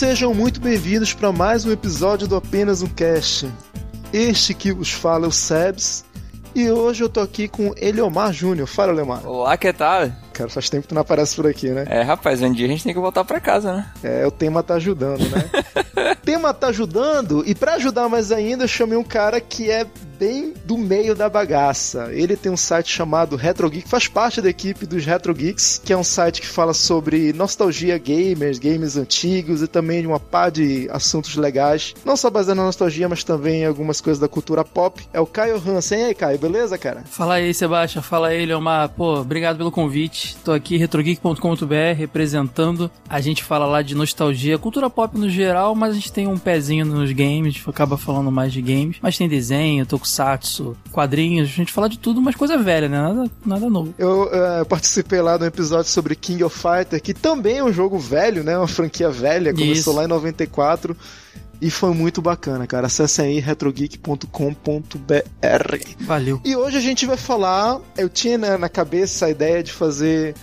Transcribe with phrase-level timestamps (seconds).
[0.00, 3.46] Sejam muito bem-vindos para mais um episódio do Apenas um Cast.
[4.10, 6.06] Este que vos fala é o Sebs.
[6.54, 8.66] E hoje eu tô aqui com Eliomar Júnior.
[8.66, 9.26] Fala, Eliomar.
[9.26, 10.10] Olá, que tal?
[10.32, 11.84] Cara, faz tempo que tu não aparece por aqui, né?
[11.86, 13.92] É, rapaz, um dia a gente tem que voltar pra casa, né?
[14.02, 15.50] É, o tema tá ajudando, né?
[16.12, 19.86] o tema tá ajudando, e para ajudar mais ainda, eu chamei um cara que é
[20.20, 22.10] bem do meio da bagaça.
[22.12, 25.94] Ele tem um site chamado Retro Geek, faz parte da equipe dos Retro Geeks, que
[25.94, 30.86] é um site que fala sobre nostalgia gamers, games antigos e também uma pá de
[30.92, 31.94] assuntos legais.
[32.04, 35.02] Não só baseado na nostalgia, mas também em algumas coisas da cultura pop.
[35.10, 36.00] É o Caio Hansen.
[36.00, 37.02] E aí, Caio, beleza, cara?
[37.06, 38.02] Fala aí, Sebastião.
[38.02, 38.90] Fala aí, Leomar.
[38.90, 40.36] Pô, obrigado pelo convite.
[40.44, 42.90] Tô aqui, retrogeek.com.br, representando.
[43.08, 46.36] A gente fala lá de nostalgia, cultura pop no geral, mas a gente tem um
[46.36, 48.98] pezinho nos games, acaba falando mais de games.
[49.00, 52.88] Mas tem desenho, tô com tokusatsu, quadrinhos, a gente fala de tudo, mas coisa velha,
[52.88, 53.00] né?
[53.00, 53.94] Nada, nada novo.
[53.96, 57.98] Eu uh, participei lá do episódio sobre King of Fighter, que também é um jogo
[57.98, 58.58] velho, né?
[58.58, 59.92] Uma franquia velha, começou Isso.
[59.92, 60.96] lá em 94.
[61.62, 62.86] E foi muito bacana, cara.
[62.86, 64.24] Acesse aí retrogeek.com.br.
[66.00, 66.40] Valeu.
[66.42, 67.78] E hoje a gente vai falar.
[67.98, 70.34] Eu tinha na cabeça a ideia de fazer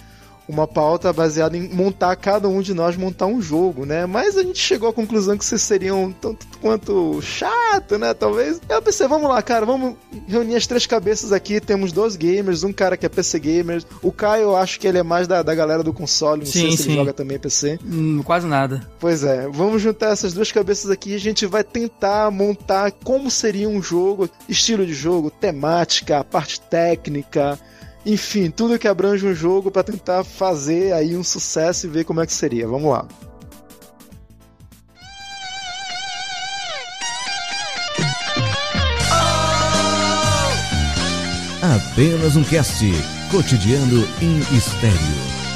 [0.48, 4.06] uma pauta baseada em montar cada um de nós montar um jogo, né?
[4.06, 8.14] Mas a gente chegou à conclusão que vocês seriam tanto quanto chato, né?
[8.14, 8.62] Talvez.
[8.69, 9.96] Eu pensei, vamos lá, cara, vamos
[10.28, 11.59] reunir as três cabeças aqui.
[11.59, 13.84] Temos dois gamers, um cara que é PC gamer.
[14.02, 16.62] O Caio, eu acho que ele é mais da, da galera do console, não sim,
[16.62, 16.90] sei se sim.
[16.90, 17.79] ele joga também PC.
[17.85, 18.88] Hum, quase nada.
[19.00, 23.29] Pois é, vamos juntar essas duas cabeças aqui e a gente vai tentar montar como
[23.29, 27.59] seria um jogo, estilo de jogo, temática, parte técnica
[28.07, 32.22] enfim, tudo que abrange um jogo para tentar fazer aí um sucesso e ver como
[32.22, 32.66] é que seria.
[32.66, 33.06] Vamos lá.
[41.62, 42.85] Apenas um cast
[43.29, 45.47] cotidiano em estéreo.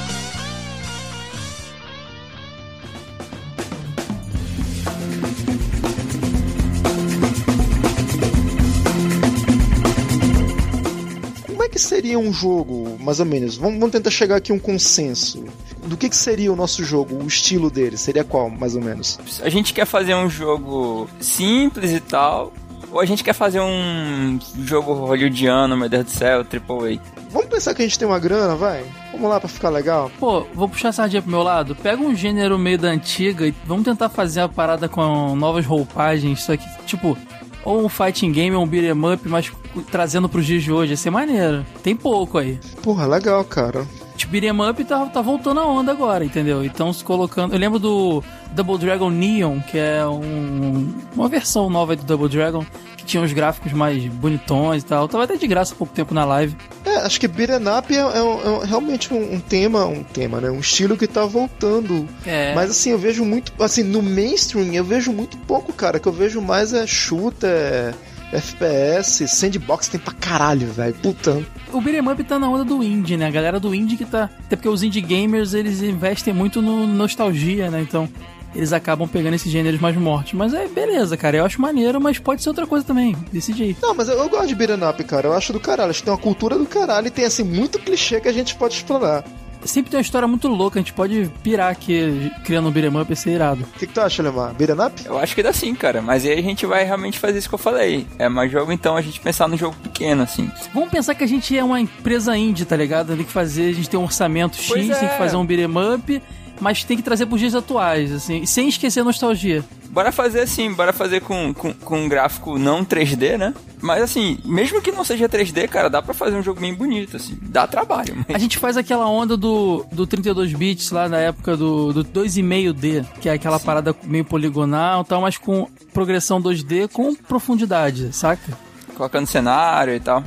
[11.81, 13.57] Seria um jogo, mais ou menos?
[13.57, 15.43] Vamos, vamos tentar chegar aqui a um consenso.
[15.85, 17.15] Do que, que seria o nosso jogo?
[17.15, 17.97] O estilo dele?
[17.97, 19.19] Seria qual, mais ou menos?
[19.41, 22.53] A gente quer fazer um jogo simples e tal,
[22.91, 26.99] ou a gente quer fazer um jogo hollywoodiano, meu Deus do céu, AAA?
[27.29, 28.83] Vamos pensar que a gente tem uma grana, vai?
[29.13, 30.11] Vamos lá pra ficar legal?
[30.19, 31.73] Pô, vou puxar a sardinha pro meu lado.
[31.73, 36.39] Pega um gênero meio da antiga e vamos tentar fazer a parada com novas roupagens.
[36.39, 37.17] Isso aqui, tipo,
[37.63, 39.49] ou um fighting game ou um beat'em up, mas
[39.91, 40.91] trazendo pros dias de hoje.
[40.91, 41.65] Ia ser maneiro.
[41.83, 42.59] Tem pouco aí.
[42.81, 43.85] Porra, legal, cara.
[44.21, 46.63] Tipo, beat'em up tá, tá voltando a onda agora, entendeu?
[46.63, 47.53] Então se colocando.
[47.53, 52.63] Eu lembro do Double Dragon Neon, que é um, uma versão nova do Double Dragon,
[52.97, 55.07] que tinha os gráficos mais bonitões e tal.
[55.07, 56.55] Tava até de graça há pouco tempo na live.
[56.85, 60.51] É, acho que beat'em up é, é, é realmente um, um, tema, um tema, né?
[60.51, 62.07] Um estilo que tá voltando.
[62.23, 62.53] É.
[62.53, 65.99] Mas assim, eu vejo muito, assim, no mainstream eu vejo muito pouco, cara.
[65.99, 67.95] Que eu vejo mais é shooter,
[68.31, 70.93] FPS, sandbox tem pra caralho, velho.
[70.95, 71.43] Puta.
[71.71, 73.27] O beat'em up tá na onda do indie, né?
[73.27, 74.29] A galera do indie que tá...
[74.45, 77.81] Até porque os indie gamers, eles investem muito no nostalgia, né?
[77.81, 78.07] Então,
[78.55, 80.33] eles acabam pegando esses gêneros mais mortos.
[80.33, 81.37] Mas é beleza, cara.
[81.37, 83.15] Eu acho maneiro, mas pode ser outra coisa também.
[83.31, 83.81] Desse jeito.
[83.81, 85.27] Não, mas eu, eu gosto de beat'em up, cara.
[85.27, 85.89] Eu acho do caralho.
[85.91, 88.55] Acho que tem uma cultura do caralho e tem, assim, muito clichê que a gente
[88.55, 89.23] pode explorar
[89.65, 93.11] sempre tem uma história muito louca, a gente pode pirar aqui criando um beat'em up
[93.11, 93.63] e ser irado.
[93.63, 94.53] O que, que, tu acha, Lemar?
[94.53, 95.05] Beat'em up?
[95.05, 96.01] Eu acho que dá sim, cara.
[96.01, 98.07] Mas aí a gente vai realmente fazer isso que eu falei.
[98.17, 100.49] É mais jogo, então, a gente pensar no jogo pequeno, assim.
[100.73, 103.15] Vamos pensar que a gente é uma empresa indie, tá ligado?
[103.15, 104.93] Tem que fazer, a gente tem um orçamento X, é.
[104.95, 106.21] tem que fazer um beat'em up
[106.61, 109.65] mas tem que trazer pros dias atuais, assim, sem esquecer a nostalgia.
[109.89, 113.53] Bora fazer assim, bora fazer com, com, com um gráfico não 3D, né?
[113.81, 117.17] Mas assim, mesmo que não seja 3D, cara, dá pra fazer um jogo bem bonito,
[117.17, 117.37] assim.
[117.41, 118.15] Dá trabalho.
[118.15, 118.35] Mas...
[118.35, 123.05] A gente faz aquela onda do, do 32 bits lá na época do, do 2,5D,
[123.19, 123.65] que é aquela Sim.
[123.65, 128.57] parada meio poligonal e tal, mas com progressão 2D com profundidade, saca?
[128.95, 130.23] Colocando cenário e tal.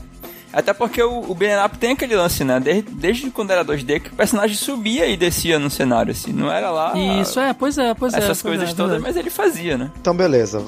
[0.54, 2.60] Até porque o, o Up tem aquele lance, né?
[2.60, 6.32] Desde, desde quando era 2D, que o personagem subia e descia no cenário, assim.
[6.32, 6.96] Não era lá...
[7.20, 8.30] Isso, é, pois é, pois essas é.
[8.30, 9.90] Essas coisas é, todas, mas ele fazia, né?
[10.00, 10.64] Então, beleza.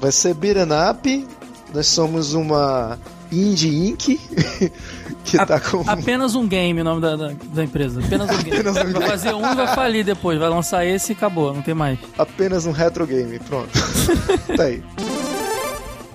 [0.00, 1.28] Vai ser Beat'em Up.
[1.72, 2.98] Nós somos uma
[3.30, 4.18] Indie Inc.
[5.24, 5.84] que A, tá com...
[5.86, 8.00] Apenas um game o nome da, da, da empresa.
[8.00, 8.56] Apenas um game.
[8.56, 10.38] Apenas um vai fazer um e vai falir depois.
[10.38, 11.98] Vai lançar esse e acabou, não tem mais.
[12.18, 13.70] Apenas um retro game, pronto.
[14.56, 14.82] tá aí.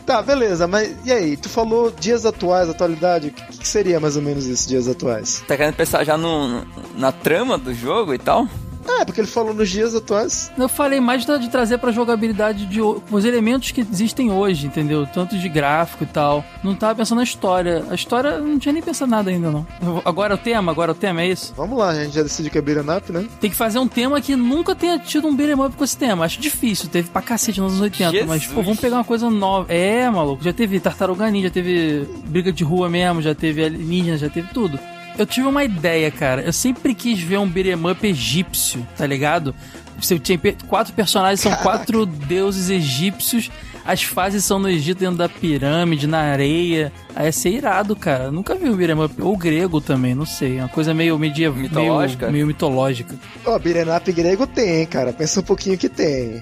[0.06, 1.38] Tá, beleza, mas e aí?
[1.38, 5.44] Tu falou dias atuais, atualidade, o que, que, seria mais ou menos isso, dias atuais?
[5.48, 6.66] Tá querendo pensar já no,
[6.98, 8.48] na trama do jogo e tal?
[8.88, 10.52] É, porque ele falou nos dias atuais.
[10.58, 15.06] Eu falei mais de trazer pra jogabilidade de os elementos que existem hoje, entendeu?
[15.08, 16.44] Tanto de gráfico e tal.
[16.64, 17.86] Não tava pensando na história.
[17.90, 19.66] A história eu não tinha nem pensado nada ainda, não.
[20.06, 21.54] Agora é o tema, agora é o tema, é isso?
[21.56, 23.26] Vamos lá, a gente já decidiu que é beat'em up, né?
[23.40, 26.26] Tem que fazer um tema que nunca tenha tido um beat'em up com esse tema.
[26.26, 28.54] Acho difícil, teve pra cacete nos anos 80, mas Jesus.
[28.56, 29.72] pô, vamos pegar uma coisa nova.
[29.72, 34.18] É, maluco, já teve Tartaruga Ninja, já teve briga de rua mesmo, já teve alienígena,
[34.18, 34.80] já teve tudo.
[35.18, 36.42] Eu tive uma ideia, cara.
[36.42, 39.54] Eu sempre quis ver um beat'em up egípcio, tá ligado?
[40.00, 43.50] Você tinha quatro personagens, são quatro deuses egípcios.
[43.86, 46.92] As fases são no Egito, dentro da pirâmide, na areia.
[47.14, 48.32] Aí ia ser irado, cara.
[48.32, 49.22] Nunca vi um beat'em up.
[49.22, 50.60] Ou grego também, não sei.
[50.60, 51.60] Uma coisa meio medieval.
[51.60, 52.26] Mitológica?
[52.28, 53.16] Meio, meio mitológica.
[53.46, 55.12] Ó, beat'em up grego tem, cara.
[55.12, 56.42] Pensa um pouquinho que tem.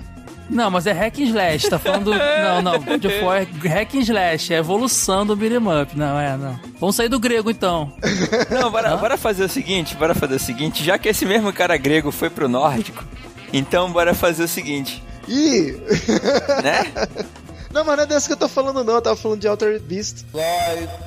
[0.51, 2.11] Não, mas é hack and slash, tá falando...
[2.43, 5.97] não, não, God of War é hack and slash, é a evolução do beat'em up.
[5.97, 6.59] Não, é, não.
[6.79, 7.93] Vamos sair do grego, então.
[8.51, 11.77] Não, bora, bora fazer o seguinte, bora fazer o seguinte, já que esse mesmo cara
[11.77, 13.03] grego foi pro nórdico,
[13.53, 15.77] então bora fazer o seguinte, Ih!
[16.63, 16.91] né?
[17.73, 18.95] não, mas não é dessa que eu tô falando, não.
[18.95, 20.23] Eu tava falando de Altered Beast.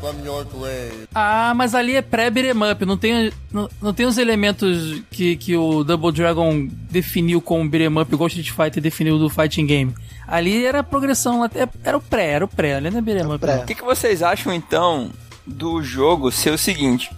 [0.01, 1.09] From your grave.
[1.15, 5.57] Ah, mas ali é pré-beat'em up, não tem, não, não tem os elementos que, que
[5.57, 9.95] o Double Dragon definiu como beat'em up, igual o Street Fighter definiu do fighting game.
[10.27, 13.27] Ali era a progressão, até- era o pré, era o pré, ali não é beat'em
[13.35, 13.45] up.
[13.63, 15.11] O que, que vocês acham então
[15.47, 17.11] do jogo ser o seguinte?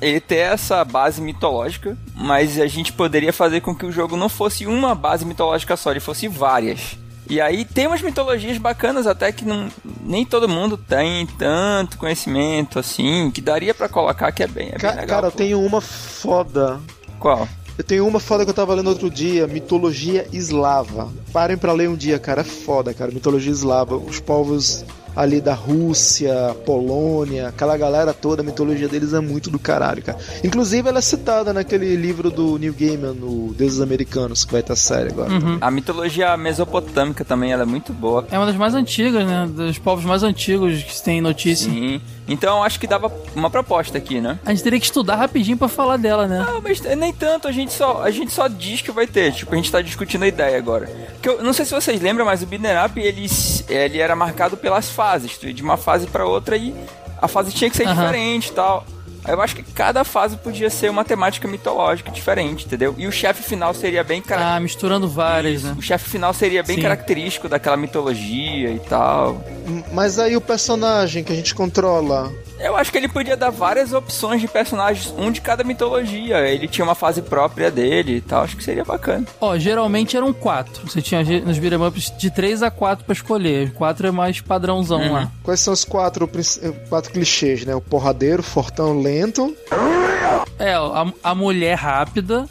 [0.00, 4.28] Ele ter essa base mitológica, mas a gente poderia fazer com que o jogo não
[4.28, 6.96] fosse uma base mitológica só, ele fosse várias.
[7.32, 9.66] E aí tem umas mitologias bacanas até que não,
[10.04, 14.70] nem todo mundo tem tanto conhecimento assim, que daria pra colocar que é bem, é
[14.72, 15.06] bem Ca- legal.
[15.06, 15.38] cara, eu pô.
[15.38, 16.78] tenho uma foda.
[17.18, 17.48] Qual?
[17.78, 21.10] Eu tenho uma foda que eu tava lendo outro dia, mitologia eslava.
[21.32, 23.10] Parem pra ler um dia, cara, é foda, cara.
[23.10, 29.20] Mitologia eslava, os povos ali da Rússia, Polônia, aquela galera toda, a mitologia deles é
[29.20, 30.18] muito do caralho, cara.
[30.42, 34.76] Inclusive ela é citada naquele livro do Neil Gaiman, no Deuses Americanos, que vai estar
[34.76, 35.32] série agora.
[35.32, 35.58] Uhum.
[35.60, 38.26] A mitologia mesopotâmica também ela é muito boa.
[38.30, 39.48] É uma das mais antigas, né?
[39.54, 41.70] Dos povos mais antigos que se tem notícia.
[41.70, 42.00] Sim.
[42.26, 44.38] Então acho que dava uma proposta aqui, né?
[44.44, 46.44] A gente teria que estudar rapidinho pra falar dela, né?
[46.46, 49.52] Não, mas nem tanto, a gente só, a gente só diz que vai ter, tipo,
[49.52, 50.88] a gente tá discutindo a ideia agora.
[51.20, 53.26] Que eu não sei se vocês lembram, mas o Beat'em Up, ele,
[53.68, 56.74] ele era marcado pelas fases, de uma fase pra outra e
[57.20, 57.94] a fase tinha que ser Aham.
[57.94, 58.86] diferente e tal.
[59.26, 62.94] Eu acho que cada fase podia ser uma temática mitológica diferente, entendeu?
[62.98, 65.74] E o chefe final seria bem Ah, misturando várias, né?
[65.78, 66.82] O chefe final seria bem Sim.
[66.82, 69.44] característico daquela mitologia e tal.
[69.92, 73.92] Mas aí o personagem que a gente controla, Eu acho que ele podia dar várias
[73.92, 76.38] opções de personagens, um de cada mitologia.
[76.48, 78.42] Ele tinha uma fase própria dele e tal.
[78.42, 79.26] Acho que seria bacana.
[79.40, 80.88] Ó, geralmente eram quatro.
[80.88, 83.72] Você tinha nos beat'em ups de três a quatro pra escolher.
[83.72, 85.12] Quatro é mais padrãozão Uhum.
[85.12, 85.30] lá.
[85.42, 86.30] quais são os quatro,
[86.62, 87.74] eh, quatro clichês, né?
[87.74, 89.56] O porradeiro, fortão, lento,
[90.58, 92.46] É, ó, a, a mulher rápida,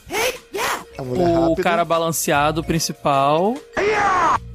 [0.98, 1.64] a mulher o rápida.
[1.64, 3.56] cara balanceado principal.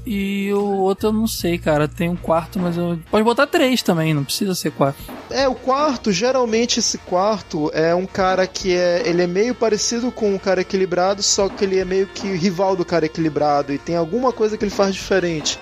[0.06, 1.88] E o outro eu não sei, cara.
[1.88, 2.98] Tem um quarto, mas eu.
[3.10, 5.02] Pode botar três também, não precisa ser quatro.
[5.28, 9.02] É, o quarto, geralmente esse quarto é um cara que é.
[9.04, 12.76] Ele é meio parecido com um cara equilibrado, só que ele é meio que rival
[12.76, 15.58] do cara equilibrado e tem alguma coisa que ele faz diferente.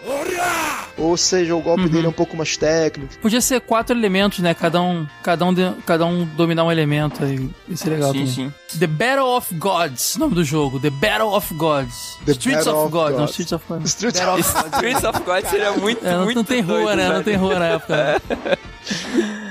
[0.96, 3.18] Ou seja, o golpe dele é um pouco mais técnico.
[3.20, 4.54] Podia ser quatro elementos, né?
[4.54, 7.24] Cada um, cada um, cada um dominar um elemento.
[7.24, 7.48] Aí.
[7.68, 8.32] Isso é legal sim, também.
[8.32, 8.52] sim.
[8.78, 10.80] The Battle of Gods, nome do jogo.
[10.80, 12.18] The Battle of Gods.
[12.24, 13.16] The Streets Battle of of Gods.
[13.18, 13.24] Não.
[13.26, 13.84] Streets of Gods.
[13.90, 14.66] Streets Battle of Gods.
[14.76, 17.04] Streets of God seria muito, É, não, muito não tem rua, doido, né?
[17.04, 17.24] Não velho.
[17.24, 17.96] tem rua na época.
[17.96, 18.58] né?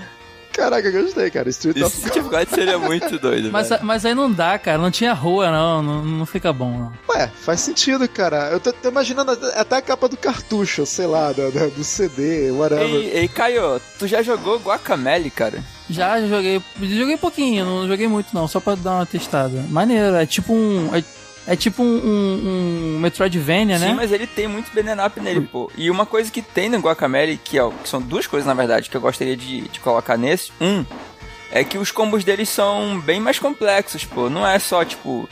[0.54, 1.50] Caraca, eu gostei, cara.
[1.50, 3.84] Street of Street of God seria muito doido, Mas, velho.
[3.84, 4.78] mas aí não dá, cara.
[4.78, 5.82] Não tinha rua, não.
[5.82, 6.94] Não, não fica bom, não.
[7.10, 8.50] Ué, faz sentido, cara.
[8.52, 12.52] Eu tô, tô imaginando até a capa do cartucho, sei lá, da- da- do CD,
[12.52, 12.86] whatever.
[12.86, 15.64] Ei, ei, Caio, tu já jogou Guacamele, cara?
[15.90, 16.62] Já joguei.
[16.82, 18.48] Joguei pouquinho, não joguei muito, não.
[18.48, 19.64] Só pra dar uma testada.
[19.70, 20.16] Maneiro.
[20.16, 20.90] É tipo um.
[20.96, 21.04] É,
[21.46, 23.88] é tipo um, um, Metroidvania, né?
[23.90, 25.70] Sim, mas ele tem muito Beat'em Up nele, pô.
[25.78, 28.54] E uma coisa que tem no Guacamele, que, é, o- que são duas coisas, na
[28.54, 30.52] verdade, que eu gostaria de, de colocar nesse.
[30.62, 30.86] Um,
[31.52, 34.30] é que os combos deles são bem mais complexos, pô.
[34.30, 35.28] Não é só, tipo,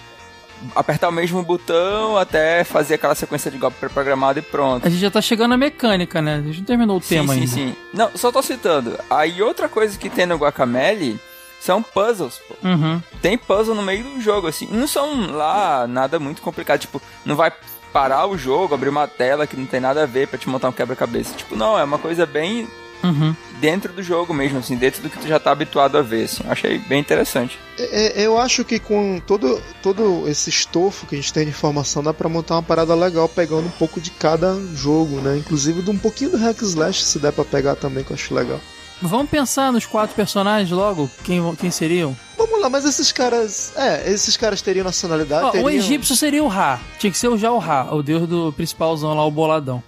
[0.76, 4.86] apertar o mesmo botão até fazer aquela sequência de golpe pré-programado e pronto.
[4.86, 6.36] A gente já tá chegando na mecânica, né?
[6.36, 7.52] A gente não terminou o Sim, tema sim, ainda.
[7.52, 7.76] sim.
[7.94, 8.98] Não, só tô citando.
[9.10, 11.20] Aí outra coisa que tem no Guacamele
[11.60, 12.56] são puzzles, pô.
[12.68, 13.02] Uhum.
[13.22, 14.68] tem puzzle no meio do jogo, assim.
[14.72, 17.52] Não são lá nada muito complicado, tipo, não vai
[17.94, 20.70] parar o jogo, abrir uma tela que não tem nada a ver pra te montar
[20.70, 21.36] um quebra-cabeça.
[21.36, 22.68] Tipo, não, é uma coisa bem
[23.04, 23.36] Uhum.
[23.60, 26.44] dentro do jogo mesmo, assim, dentro do que tu já tá habituado a ver, assim.
[26.48, 27.58] Achei bem interessante.
[27.78, 31.50] É, é, eu acho que com todo, todo esse estofo que a gente tem de
[31.50, 35.38] informação, dá pra montar uma parada legal, pegando um pouco de cada jogo, né?
[35.38, 38.34] Inclusive de um pouquinho do Hack Slash, se der pra pegar também, que eu acho
[38.34, 38.60] legal.
[39.02, 41.10] Vamos pensar nos quatro personagens logo?
[41.24, 42.16] Quem, quem seriam?
[42.38, 43.74] Vamos lá, mas esses caras.
[43.76, 45.46] É, esses caras teriam nacionalidade?
[45.46, 45.70] Ó, o teriam...
[45.70, 46.80] egípcio seria o Ra.
[47.00, 49.82] Tinha que ser o já o Ra, o deus do principalzão lá, o boladão.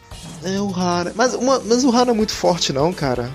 [0.43, 1.05] É o Ra.
[1.05, 1.11] né?
[1.15, 3.29] Mas, uma, mas o Ra não é muito forte, não, cara.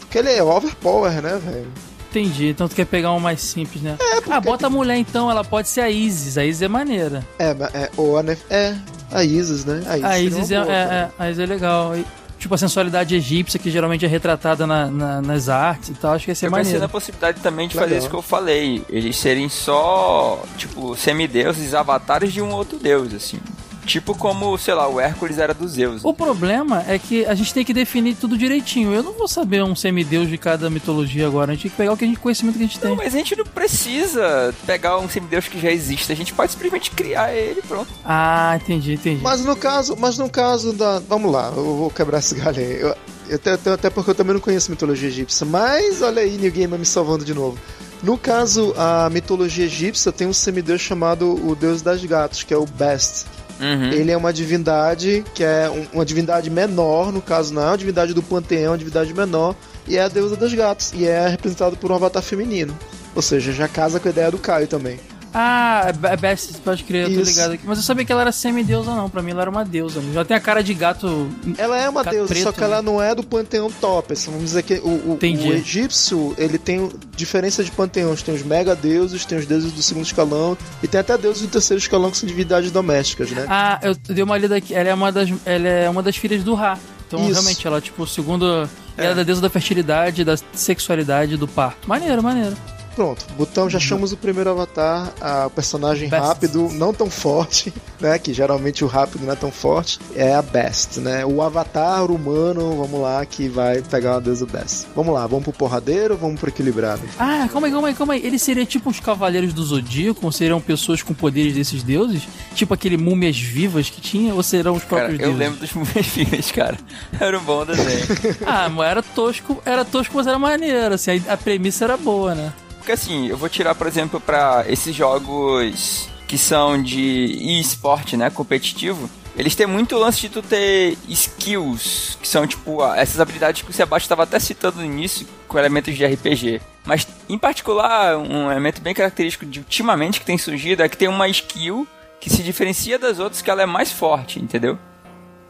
[0.00, 1.66] Porque ele é overpower, né, velho?
[2.10, 3.96] Entendi, então tu quer pegar um mais simples, né?
[4.30, 6.38] Ah, bota a mulher então, ela pode ser a Isis.
[6.38, 7.26] A Isis é maneira.
[7.38, 8.40] É, mas- é, ou a Nef...
[8.48, 8.76] É,
[9.10, 9.82] a Isis, né?
[9.88, 11.96] A Isis, A Isis é, boa, é, é, a Isis é legal.
[11.96, 12.06] E,
[12.38, 16.26] tipo, a sensualidade egípcia, que geralmente é retratada na- na- nas artes e tal, acho
[16.26, 16.80] que ia ser Eu pensei maneiro.
[16.82, 17.88] na possibilidade também de Legal.
[17.88, 18.84] fazer isso que eu falei.
[18.88, 23.40] Eles serem só, tipo, semideuses, avatares de um outro deus, assim.
[23.84, 26.00] Tipo como, sei lá, o Hércules era dos Zeus.
[26.04, 28.94] O problema é que a gente tem que definir tudo direitinho.
[28.94, 31.52] Eu não vou saber um semideus de cada mitologia agora.
[31.52, 32.96] A gente tem que pegar o que a gente, conhecimento que a gente Não, tem.
[33.04, 36.10] mas a gente não precisa pegar um semideus que já existe.
[36.10, 37.88] A gente pode simplesmente criar ele, pronto.
[38.04, 39.22] Ah, entendi, entendi.
[39.22, 40.98] Mas no caso, mas no caso da.
[41.00, 42.80] Vamos lá, eu vou quebrar esse galho aí.
[42.80, 42.96] Eu,
[43.28, 46.50] eu até, até- até porque eu também não conheço mitologia egípcia, mas olha aí, New
[46.50, 47.58] Gamer me salvando de novo.
[48.02, 52.56] No caso, a mitologia egípcia tem um semideus chamado o Deus das Gatos, que é
[52.56, 53.24] o Best.
[53.60, 53.90] Uhum.
[53.92, 57.78] Ele é uma divindade que é um- uma divindade menor, no caso não é uma
[57.78, 59.54] divindade do panteão, é uma divindade menor,
[59.86, 62.76] e é a deusa dos gatos, e é representado por um avatar feminino.
[63.14, 64.98] Ou seja, já casa com a ideia do Caio também.
[65.36, 67.64] Ah, é Best, pode crer, eu tô ligado aqui.
[67.66, 69.10] Mas eu sabia que ela era semideusa, não.
[69.10, 70.00] Pra mim ela era uma deusa.
[70.14, 71.28] Ela tem a cara de gato.
[71.58, 72.66] Ela é uma deusa, preto, só que né?
[72.66, 74.12] ela não é do panteão top.
[74.12, 78.22] assim, vamos dizer que o, o, o egípcio, ele tem diferença de panteões.
[78.22, 81.48] Tem os mega deuses, tem os deuses do segundo escalão, e tem até deuses do
[81.48, 83.44] terceiro escalão que são divindades domésticas, né?
[83.48, 84.72] Ah, eu dei uma lida aqui.
[84.72, 86.78] Ela é uma das, ela é uma das filhas do Ra.
[87.08, 87.32] Então, Isso.
[87.32, 88.68] realmente, ela, tipo, segundo.
[88.96, 91.88] Ela é da deusa da fertilidade, da sexualidade, do parto.
[91.88, 92.56] Maneiro, maneiro.
[92.94, 96.24] Pronto, botão, já chamamos o primeiro avatar, a, o personagem Best.
[96.26, 98.18] rápido, não tão forte, né?
[98.18, 101.24] Que geralmente o rápido não é tão forte, é a Best, né?
[101.26, 104.86] O avatar humano, vamos lá, que vai pegar uma deusa Best.
[104.94, 107.02] Vamos lá, vamos pro porradeiro ou vamos pro equilibrado?
[107.18, 108.24] Ah, calma aí, calma aí, calma aí.
[108.24, 110.20] Ele seria tipo os cavaleiros do Zodíaco?
[110.24, 112.22] Ou seriam pessoas com poderes desses deuses?
[112.54, 114.32] Tipo aquele múmias vivas que tinha?
[114.34, 115.38] Ou serão os Cara, próprios eu deuses?
[115.38, 116.78] lembro dos meus filhos, cara.
[117.18, 118.06] Era um bom desenho.
[118.46, 122.34] Ah, mas era tosco, era tosco, mas era maneiro, assim, a, a premissa era boa,
[122.34, 122.52] né?
[122.84, 128.28] Porque assim, eu vou tirar, por exemplo, pra esses jogos que são de esporte, né,
[128.28, 133.70] competitivo, eles têm muito lance de tu ter skills, que são tipo essas habilidades que
[133.70, 136.60] o Sebastião estava até citando no início, com elementos de RPG.
[136.84, 141.08] Mas, em particular, um elemento bem característico de ultimamente que tem surgido é que tem
[141.08, 141.88] uma skill
[142.20, 144.78] que se diferencia das outras que ela é mais forte, entendeu?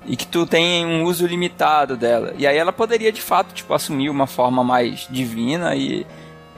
[0.06, 2.34] e que tu tem um uso limitado dela.
[2.36, 6.06] E aí ela poderia de fato, tipo, assumir uma forma mais divina e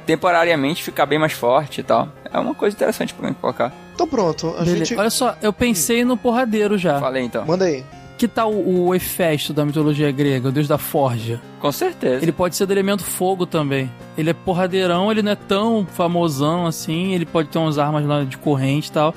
[0.06, 2.08] temporariamente ficar bem mais forte e tal.
[2.32, 3.72] É uma coisa interessante pra gente colocar.
[3.94, 4.76] Então pronto, a Beleza.
[4.76, 4.96] gente...
[4.96, 7.00] Olha só, eu pensei no porradeiro já.
[7.00, 7.44] Falei então.
[7.44, 7.84] Manda aí.
[8.16, 11.40] Que tal o, o Hefesto da mitologia grega, o deus da forja?
[11.60, 12.24] Com certeza.
[12.24, 13.90] Ele pode ser do elemento fogo também.
[14.16, 18.24] Ele é porradeirão, ele não é tão famosão assim, ele pode ter umas armas lá
[18.24, 19.14] de corrente e tal.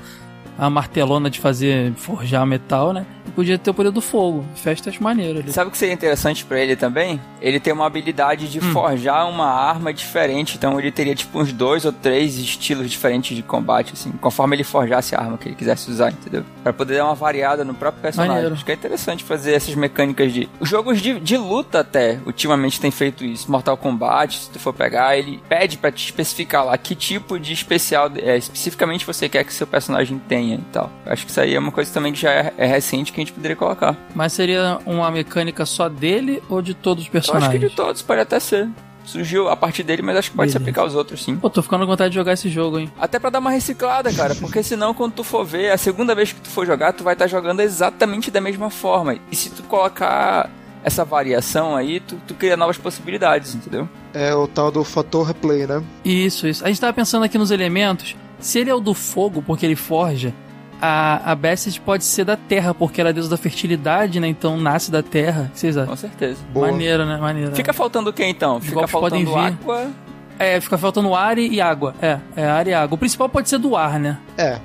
[0.58, 3.06] A martelona de fazer forjar metal, né?
[3.26, 4.44] E podia ter o poder do fogo.
[4.54, 5.52] Festa acho maneiro ali.
[5.52, 7.20] Sabe o que seria interessante pra ele também?
[7.40, 8.72] Ele tem uma habilidade de Hum.
[8.72, 13.42] forjar uma arma diferente, então ele teria tipo uns dois ou três estilos diferentes de
[13.42, 16.44] combate, assim, conforme ele forjasse a arma que ele quisesse usar, entendeu?
[16.62, 18.34] Pra poder dar uma variada no próprio personagem.
[18.34, 18.54] Maneiro.
[18.54, 20.48] Acho que é interessante fazer essas mecânicas de.
[20.60, 23.50] Os jogos de, de luta até, ultimamente, tem feito isso.
[23.50, 27.52] Mortal Kombat, se tu for pegar, ele pede pra te especificar lá que tipo de
[27.52, 30.90] especial, é, especificamente você quer que seu personagem tenha e tal.
[31.06, 33.22] Acho que isso aí é uma coisa também que já é, é recente que a
[33.22, 33.96] gente poderia colocar.
[34.14, 37.70] Mas seria uma mecânica só dele ou de todos os Eu acho que personagens?
[37.70, 38.68] de todos pode até ser.
[39.04, 40.70] Surgiu a partir dele, mas acho que pode se Beleza.
[40.70, 41.34] aplicar aos outros, sim.
[41.36, 42.92] Pô, tô ficando com vontade de jogar esse jogo, hein?
[43.00, 46.32] Até pra dar uma reciclada, cara, porque senão quando tu for ver, a segunda vez
[46.32, 49.16] que tu for jogar, tu vai estar jogando exatamente da mesma forma.
[49.32, 50.48] E se tu colocar
[50.84, 53.88] essa variação aí, tu, tu cria novas possibilidades, entendeu?
[54.14, 55.82] É o tal do fator replay, né?
[56.04, 56.64] Isso, isso.
[56.64, 58.14] A gente tava pensando aqui nos elementos.
[58.40, 60.32] Se ele é o do fogo, porque ele forja,
[60.80, 64.26] a, a Bessie pode ser da terra, porque ela é deusa da fertilidade, né?
[64.26, 65.48] Então nasce da terra.
[65.50, 65.90] O que vocês acham?
[65.90, 66.40] Com certeza.
[66.52, 66.70] Boa.
[66.70, 67.18] Maneiro, né?
[67.18, 67.54] Maneiro.
[67.54, 68.60] Fica faltando o que então?
[68.60, 69.38] Fica faltando vir.
[69.38, 69.90] água.
[70.38, 71.94] É, fica faltando ar e e água.
[72.00, 72.94] É, é ar e água.
[72.94, 74.18] O principal pode ser do ar, né?
[74.38, 74.58] É,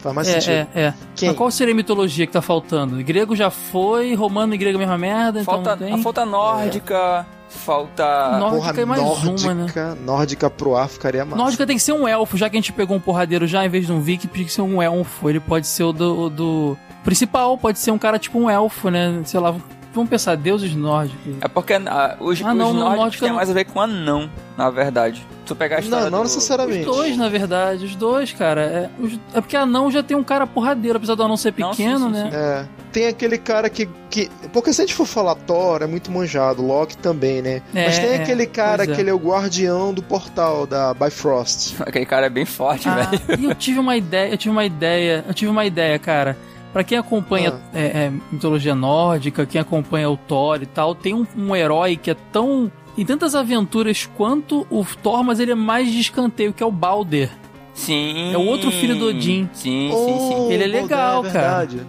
[0.00, 0.68] faz mais é, sentido.
[0.72, 0.94] é, é.
[1.16, 1.28] Quem?
[1.30, 3.02] Mas qual seria a mitologia que tá faltando?
[3.02, 6.02] Grego já foi, romano e grego é a mesma merda, Falta, então não a tem.
[6.02, 8.38] falta nórdica, falta.
[8.38, 9.96] Nórdica Porra, é mais nórdica, uma, né?
[10.04, 11.36] nórdica pro ar ficaria massa.
[11.36, 13.68] Nórdica tem que ser um elfo, já que a gente pegou um porradeiro já, em
[13.68, 15.28] vez de um viking, tem que ser um elfo.
[15.28, 18.90] Ele pode ser o do, o do principal, pode ser um cara tipo um elfo,
[18.90, 19.20] né?
[19.24, 19.54] Sei lá,
[19.96, 21.34] vamos pensar, deuses nórdicos.
[21.40, 23.80] É porque ah, os, Ah, não, os nórdicos nórdico têm não- mais a ver com
[23.80, 25.18] anão, na verdade.
[25.20, 26.84] Se tu pegar a história Não, não do- Os necessariamente.
[26.84, 28.62] dois, na verdade, os dois, cara.
[28.62, 31.70] É, os- é porque anão já tem um cara porradeiro, apesar do anão ser Não,
[31.70, 32.30] pequeno, sim, sim, né?
[32.30, 32.36] sim.
[32.36, 32.66] É.
[32.92, 34.28] Tem aquele cara que, que.
[34.52, 37.60] Porque se a gente for falar Thor, é muito manjado, Loki também, né?
[37.74, 38.86] É, Mas tem é, aquele cara é.
[38.86, 41.74] que ele é o guardião do portal da Bifrost.
[41.84, 43.40] Aquele cara é bem forte, Ah, velho.
[43.40, 46.36] e eu tive uma ideia, eu tive uma ideia, eu tive uma ideia, cara.
[46.76, 47.78] Pra quem acompanha Ah.
[47.78, 52.10] é, é, mitologia nórdica, quem acompanha o Thor e tal, tem um, um herói que
[52.10, 52.70] é tão.
[52.94, 56.70] Tem tantas aventuras quanto o Thor, mas ele é mais de escanteio, que é o
[56.70, 57.30] Balder.
[57.72, 58.30] Sim.
[58.30, 59.48] É o outro filho do Odin.
[59.54, 60.52] Sim, sim, sim.
[60.52, 61.86] Ele é legal, é cara.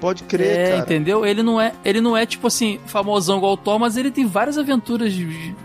[0.00, 0.78] Pode crer, é, cara.
[0.80, 1.26] entendeu?
[1.26, 4.26] Ele não é, ele não é tipo assim, famosão igual o Thor, mas ele tem
[4.26, 5.12] várias aventuras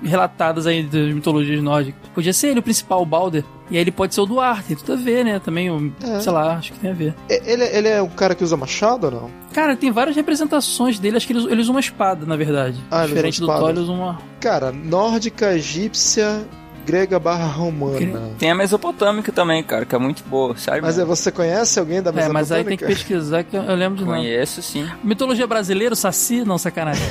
[0.04, 2.02] relatadas aí das mitologias nórdicas.
[2.13, 3.44] Podia ser ele o principal, o Balder.
[3.72, 5.40] E aí ele pode ser o Duarte, tem tudo a ver, né?
[5.40, 6.20] Também, o- É.
[6.20, 7.16] sei lá, acho que tem a ver.
[7.30, 9.32] E- Ele, ele é um cara que usa machado ou não?
[9.54, 12.78] Cara, tem várias representações dele, acho que ele, ele usa uma espada, na verdade.
[12.92, 13.48] Ah, Diferente do.
[13.48, 14.20] Thor, ele usa uma.
[14.40, 16.46] Cara, nórdica, egípcia,
[16.86, 18.32] grega barra romana.
[18.38, 20.82] Tem a mesopotâmica também, cara, que é muito boa, sabe?
[20.82, 22.34] Mas é, você conhece alguém da É, Mesopotâmica?
[22.34, 24.18] mas aí tem que pesquisar que eu, eu lembro de nome.
[24.18, 24.88] Conheço, sim.
[25.04, 26.44] Mitologia brasileira, o Saci?
[26.44, 27.04] Não, sacanagem.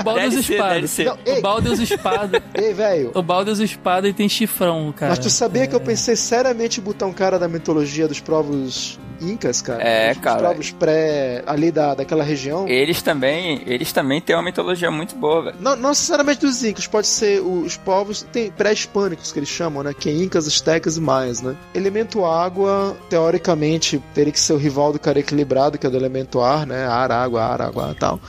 [0.00, 0.74] o Balder Deve usa ser, espada.
[0.74, 1.04] deve ser.
[1.06, 2.42] Não, ei, O Balder usa espada.
[2.54, 3.10] ei, velho.
[3.14, 5.10] O Balder usa espada e tem chifrão, cara.
[5.10, 5.66] Mas tu sabia É.
[5.66, 9.82] que eu pensei seriamente em botar um cara da mitologia dos povos incas, cara?
[9.82, 10.48] É, Dos cara.
[10.50, 11.42] povos pré...
[11.44, 12.68] ali da, daquela região.
[12.68, 15.56] Eles também, eles também têm uma mitologia muito boa, velho.
[15.60, 18.52] Não, não necessariamente dos incas, pode ser os povos tem
[18.88, 19.94] pré-hispânicos que eles chamam, né?
[19.94, 21.56] Que é incas, astecas e maias, né?
[21.74, 26.40] Elemento água, teoricamente, teria que ser o rival do cara equilibrado, que é do elemento
[26.40, 26.86] ar, né?
[26.86, 28.20] Ar, água, ar, água e tal.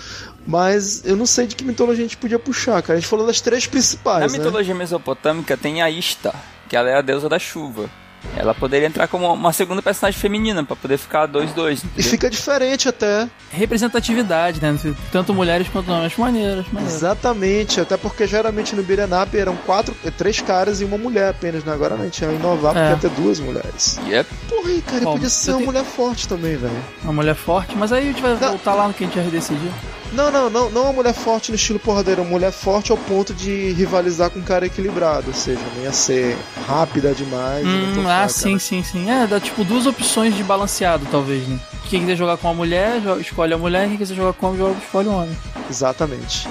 [0.45, 2.97] Mas eu não sei de que mitologia a gente podia puxar, cara.
[2.97, 4.37] A gente falou das três Na principais, né?
[4.37, 6.33] mitologia mesopotâmica tem a Ista,
[6.67, 7.89] que ela é a deusa da chuva.
[8.35, 12.87] Ela poderia entrar como uma segunda personagem feminina, pra poder ficar 2-2, E fica diferente
[12.87, 13.27] até.
[13.51, 14.77] Representatividade, né?
[15.11, 16.15] Tanto mulheres quanto homens.
[16.17, 16.95] Maneiras, maneiras.
[16.95, 21.29] Exatamente, até porque geralmente no Beat'em Up eram quatro, eh, três caras e uma mulher
[21.29, 21.73] apenas, né?
[21.73, 22.91] Agora a gente ia inovar porque É.
[22.91, 23.99] ia ter duas mulheres.
[24.07, 24.29] Yep.
[24.49, 26.83] Porra, aí, cara, Bom, podia ser uma tenho- mulher forte também, velho.
[27.03, 28.39] Uma mulher forte, mas aí a gente vai Não.
[28.39, 29.71] voltar lá no que a gente já decidiu.
[30.11, 33.31] Não, não, não, não uma mulher forte no estilo porradeiro, uma mulher forte ao ponto
[33.33, 36.35] de rivalizar com um cara equilibrado, ou seja, não ia ser
[36.67, 37.63] rápida demais.
[37.65, 38.59] Hum, ah, fraca, sim, né?
[38.59, 39.09] sim, sim.
[39.09, 41.59] É, dá tipo duas opções de balanceado, talvez, né?
[41.89, 43.87] Quem quiser jogar com a mulher, escolhe a mulher.
[43.87, 45.37] Quem quiser jogar com o homem, joga- escolhe o homem.
[45.69, 46.47] Exatamente.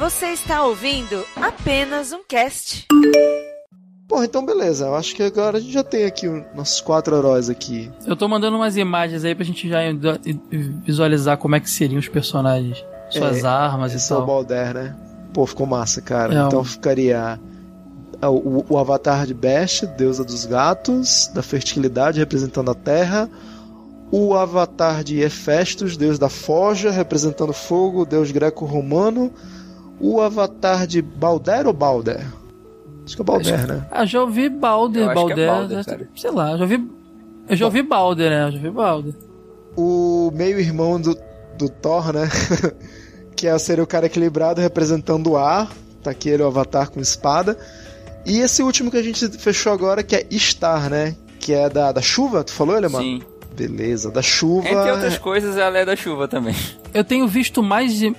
[0.00, 2.86] Você está ouvindo apenas um cast.
[4.10, 7.16] Porra, então beleza, eu acho que agora a gente já tem aqui os nossos quatro
[7.16, 7.88] heróis aqui.
[8.04, 9.78] Eu tô mandando umas imagens aí pra gente já
[10.84, 12.84] visualizar como é que seriam os personagens.
[13.08, 14.26] Suas É, armas e é o tal.
[14.26, 14.96] Balder, né?
[15.32, 16.34] Pô, ficou massa, cara.
[16.34, 17.38] É, então ficaria
[18.20, 23.30] o, o avatar de Best, deusa dos gatos, da fertilidade, representando a terra.
[24.10, 29.32] O avatar de Hefestos, deus da forja, representando fogo, deus greco-romano.
[30.00, 32.26] O avatar de Balder ou Balder?
[33.10, 33.86] Acho que é Balder, né?
[33.90, 35.84] Ah, já ouvi Balder, é Balder, né?
[35.84, 36.08] cara.
[36.16, 36.88] sei lá, já ouvi.
[37.48, 38.46] Eu já ouvi Balder, né?
[38.46, 39.14] Eu já ouvi Balder.
[39.76, 41.16] O meio-irmão do,
[41.58, 42.28] do Thor, né?
[43.34, 45.68] que é, seria o cara equilibrado representando o ar.
[46.02, 47.58] Tá aqui ele, o avatar com espada.
[48.24, 51.16] E esse último que a gente fechou agora, que é Star, né?
[51.38, 53.00] Que é da, da chuva, tu falou, Alemão?
[53.00, 53.22] Sim.
[53.56, 54.68] Beleza, da chuva.
[54.68, 56.54] Entre outras coisas, ela é da chuva também.
[56.94, 58.14] Eu tenho visto mais de-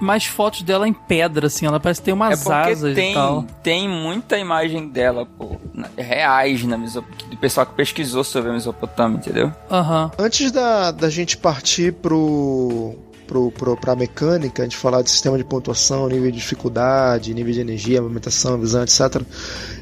[0.00, 1.66] mais fotos dela em pedra, assim.
[1.66, 3.44] Ela parece ter É umas porque asas e tem, tal.
[3.62, 5.56] tem muita imagem dela, pô,
[5.96, 7.06] reais na Mesop...
[7.30, 9.52] do pessoal que pesquisou sobre a Mesopotâmia, entendeu?
[9.70, 10.10] Aham.
[10.18, 12.94] Antes da, da gente partir pro,
[13.28, 17.60] pro, pra mecânica, a gente falar de sistema de pontuação, nível de dificuldade, nível de
[17.60, 19.22] energia, movimentação, visão, etc.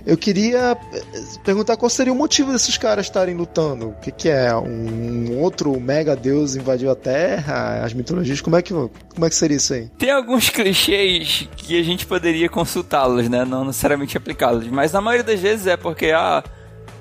[0.05, 1.03] Eu queria eh,
[1.45, 3.91] perguntar qual seria o motivo desses caras estarem lutando.
[3.91, 4.55] O que, que é?
[4.55, 7.85] Um outro mega deus invadiu a Terra?
[7.85, 8.41] As mitologias?
[8.41, 9.89] Como é que, como é que seria isso aí?
[9.97, 13.45] Tem alguns clichês que a gente poderia consultá-los, né?
[13.45, 14.67] Não necessariamente aplicá-los.
[14.69, 16.43] Mas na maioria das vezes é porque ah,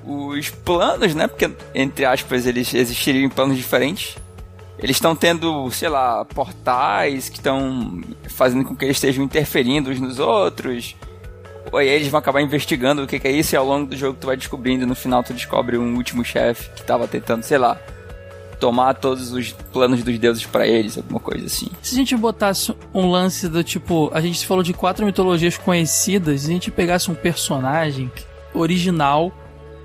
[0.06, 1.26] os planos, né?
[1.26, 4.16] Porque, entre aspas, eles existiriam em planos diferentes.
[4.78, 10.00] Eles estão tendo, sei lá, portais que estão fazendo com que eles estejam interferindo uns
[10.00, 10.94] nos outros.
[11.72, 13.96] Ou aí eles vão acabar investigando o que, que é isso e ao longo do
[13.96, 14.86] jogo tu vai descobrindo.
[14.86, 17.78] No final tu descobre um último chefe que tava tentando, sei lá,
[18.60, 21.68] tomar todos os planos dos deuses pra eles, alguma coisa assim.
[21.82, 24.10] Se a gente botasse um lance do tipo.
[24.12, 28.10] A gente falou de quatro mitologias conhecidas, se a gente pegasse um personagem
[28.54, 29.32] original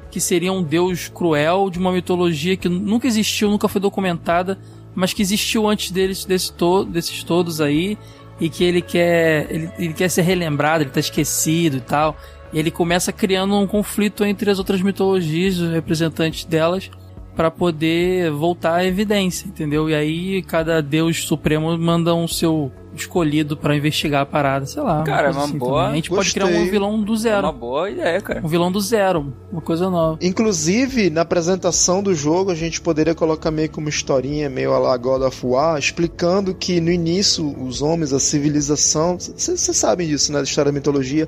[0.10, 4.60] que seria um deus cruel de uma mitologia que nunca existiu, nunca foi documentada,
[4.94, 7.98] mas que existiu antes deles, desse to desses todos aí,
[8.40, 12.18] e que ele quer, ele, ele quer ser relembrado, ele tá esquecido e tal.
[12.52, 16.90] E ele começa criando um conflito entre as outras mitologias, os representantes delas.
[17.36, 19.90] para poder voltar à evidência, entendeu?
[19.90, 25.04] E aí cada deus supremo manda um seu escolhido para investigar a parada, sei lá.
[25.04, 25.92] Cara, coisa uma assim boa- também.
[25.92, 26.44] A gente pode Gostei.
[26.44, 27.48] criar um vilão do É zero.
[27.48, 28.42] uma boa ideia, cara.
[28.44, 30.18] Um vilão do zero, uma coisa nova.
[30.22, 34.80] Inclusive, na apresentação do jogo, a gente poderia colocar meio que uma historinha, meio a
[34.80, 39.18] la God of War, explicando que no início, os homens, a civilização.
[39.18, 40.40] Vocês sabem disso, né?
[40.40, 41.28] Da história da mitologia.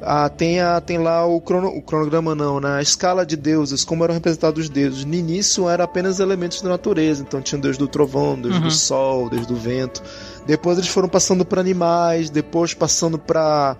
[0.00, 2.76] Ah, tem, a, tem lá o, crono, o cronograma, não, né?
[2.76, 5.04] A escala de deuses, como eram representados os deuses.
[5.04, 7.20] No início, eram apenas elementos da natureza.
[7.26, 8.60] Então, tinha o deus do trovão, deus Uhum.
[8.62, 10.00] do sol, deus do vento.
[10.48, 13.76] Depois, eles foram passando para animais, depois passando para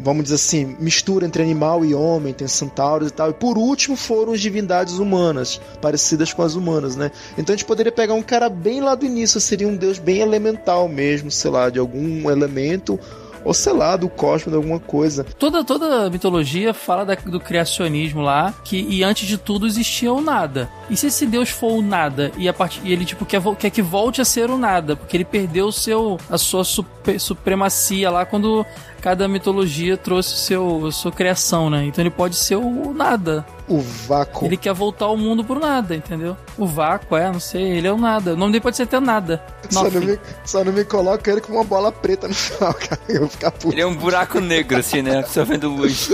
[0.00, 3.30] vamos dizer assim, mistura entre animal e homem, tem centauros e tal.
[3.30, 7.10] E por último foram as divindades humanas, parecidas com as humanas, né?
[7.36, 10.18] Então a gente poderia pegar um cara bem lá do início, seria um deus bem
[10.18, 12.98] elemental mesmo, sei lá, de algum elemento,
[13.46, 15.24] ou sei lá, do cosmos, de alguma coisa.
[15.38, 20.20] Toda, toda mitologia fala da- do criacionismo lá, que e antes de tudo existia o
[20.20, 20.68] nada.
[20.90, 22.80] E se esse Deus for o nada e, a part...
[22.84, 26.18] e ele tipo quer, quer que volte a ser o nada, porque ele perdeu seu
[26.28, 28.64] a sua supe- supremacia lá quando
[29.06, 31.84] cada mitologia trouxe seu sua criação, né?
[31.84, 33.46] Então ele pode ser o nada.
[33.68, 34.44] O vácuo.
[34.46, 36.36] Ele quer voltar o mundo pro nada, entendeu?
[36.58, 38.32] O vácuo, é, não sei, ele é o nada.
[38.32, 39.40] O nome dele pode ser até nada.
[39.70, 43.00] Só não, me, só não me coloca ele com uma bola preta no final, cara.
[43.08, 43.72] Eu vou ficar puto.
[43.72, 45.20] Ele é um buraco negro, assim, né?
[45.20, 46.10] Absorvendo luz.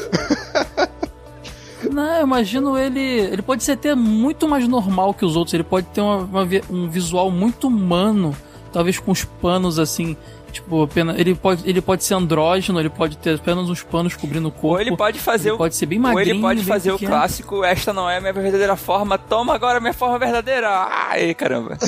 [1.91, 3.01] Não, eu imagino ele.
[3.01, 5.55] Ele pode ser até muito mais normal que os outros.
[5.55, 8.37] Ele pode ter uma- uma um visual muito humano.
[8.73, 10.17] Talvez com os panos assim.
[10.51, 14.49] Tipo, apenas, ele, pode, ele pode ser andrógeno, ele pode ter apenas uns panos cobrindo
[14.49, 14.69] o corpo.
[14.69, 15.59] Ou ele pode fazer Ele o.
[15.59, 18.35] pode ser bem Ou magrinho, ele pode fazer o clássico, esta não é a minha
[18.35, 20.69] verdadeira forma, toma agora a minha forma verdadeira.
[20.69, 21.79] Ai, caramba.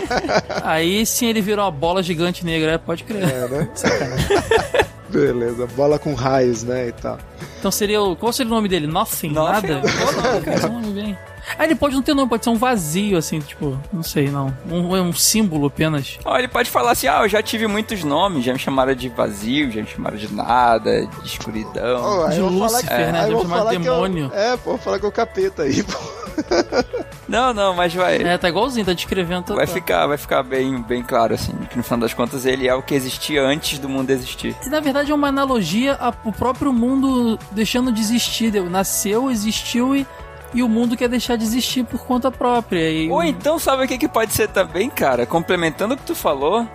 [0.64, 3.22] Aí sim ele vira uma bola gigante negra, é, pode crer.
[3.22, 3.68] É, né?
[5.10, 7.18] Beleza, bola com raios, né, e tal.
[7.58, 8.16] Então seria o.
[8.16, 8.86] Qual seria o nome dele?
[8.86, 9.28] Nothing?
[9.30, 9.68] Nothing.
[9.68, 9.82] Nada?
[9.82, 10.68] Qual nome, cara?
[10.68, 11.18] Nome bem.
[11.58, 14.52] Ah, ele pode não ter nome, pode ser um vazio, assim, tipo, não sei, não.
[14.70, 16.18] Um, um símbolo apenas.
[16.24, 19.08] Ó, ele pode falar assim, ah, eu já tive muitos nomes, já me chamaram de
[19.08, 22.24] vazio, já me chamaram de nada, de escuridão.
[22.26, 23.20] Aí De Lúcifer, que- né?
[23.20, 24.30] aí eu Deve vou chamar falar que eu- demônio.
[24.34, 25.98] É, pô, vou falar que é o capeta aí, pô.
[27.28, 28.22] Não, não, mas vai.
[28.22, 29.56] É, tá igualzinho, tá descrevendo total.
[29.56, 32.74] Vai ficar, vai ficar bem, bem claro, assim, que no final das contas ele é
[32.74, 34.54] o que existia antes do mundo existir.
[34.64, 38.52] E, na verdade é uma analogia ao próprio mundo deixando de existir.
[38.70, 40.06] Nasceu, existiu e,
[40.54, 42.90] e o mundo quer deixar de existir por conta própria.
[42.90, 45.26] E, Ou então, sabe o que, que pode ser também, cara?
[45.26, 46.66] Complementando o que tu falou,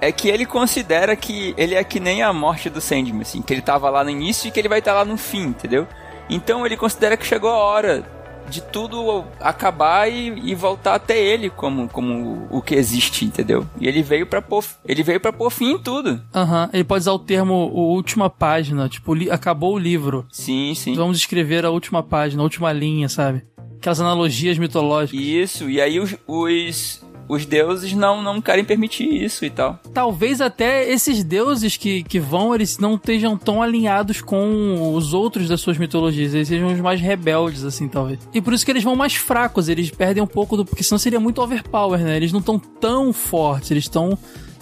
[0.00, 3.52] é que ele considera que ele é que nem a morte do Sandman, assim, que
[3.52, 5.86] ele tava lá no início e que ele vai estar lá no fim, entendeu?
[6.28, 8.04] Então ele considera que chegou a hora
[8.50, 13.66] de tudo acabar e, e voltar até ele como, como o que existe, entendeu?
[13.80, 16.20] E ele veio para pôr, ele veio para pôr fim em tudo.
[16.34, 20.26] Aham, ele pode usar o termo o última página, tipo, acabou o livro.
[20.30, 20.94] Sim, sim.
[20.94, 23.44] Vamos escrever a última página, a última linha, sabe?
[23.78, 25.18] Aquelas analogias mitológicas.
[25.24, 29.78] Isso, e aí os, os, os deuses não, não querem permitir isso e tal.
[29.94, 35.48] Talvez até esses deuses que, que vão, eles não estejam tão alinhados com os outros
[35.48, 36.34] das suas mitologias.
[36.34, 38.18] Eles sejam os mais rebeldes, assim, talvez.
[38.34, 40.64] E por isso que eles vão mais fracos, eles perdem um pouco do.
[40.64, 42.16] Porque senão seria muito overpower, né?
[42.16, 44.18] Eles não estão tão fortes, eles estão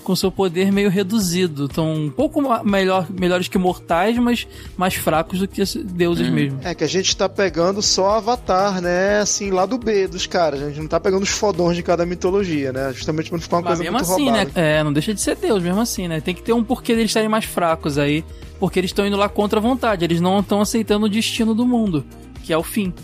[0.09, 1.67] com seu poder meio reduzido.
[1.67, 6.59] Estão um pouco melhor, melhores que mortais, mas mais fracos do que deuses mesmo.
[6.65, 9.19] É que a gente tá pegando só Avatar, né?
[9.19, 10.63] Assim, lá do B dos caras.
[10.63, 12.91] A gente não tá pegando os fodões de cada mitologia, né?
[12.95, 14.51] Justamente pra não ficar uma Mas coisa mesmo muito assim, roubada.
[14.63, 14.79] né?
[14.79, 16.23] É, não deixa de ser Deus, mesmo assim, né?
[16.23, 18.25] Tem que ter um porquê deles estarem mais fracos aí.
[18.59, 20.07] Porque eles estão indo lá contra a vontade.
[20.07, 22.03] Eles não estão aceitando o destino do mundo,
[22.43, 22.95] que é o fim.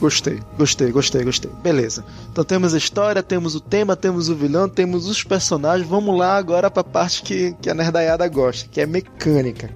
[0.00, 1.50] Gostei, gostei, gostei, gostei.
[1.62, 2.04] Beleza.
[2.30, 5.88] Então temos a história, temos o tema, temos o vilão, temos os personagens.
[5.88, 9.70] Vamos lá agora pra parte que, que a nerdaiada gosta, que é mecânica.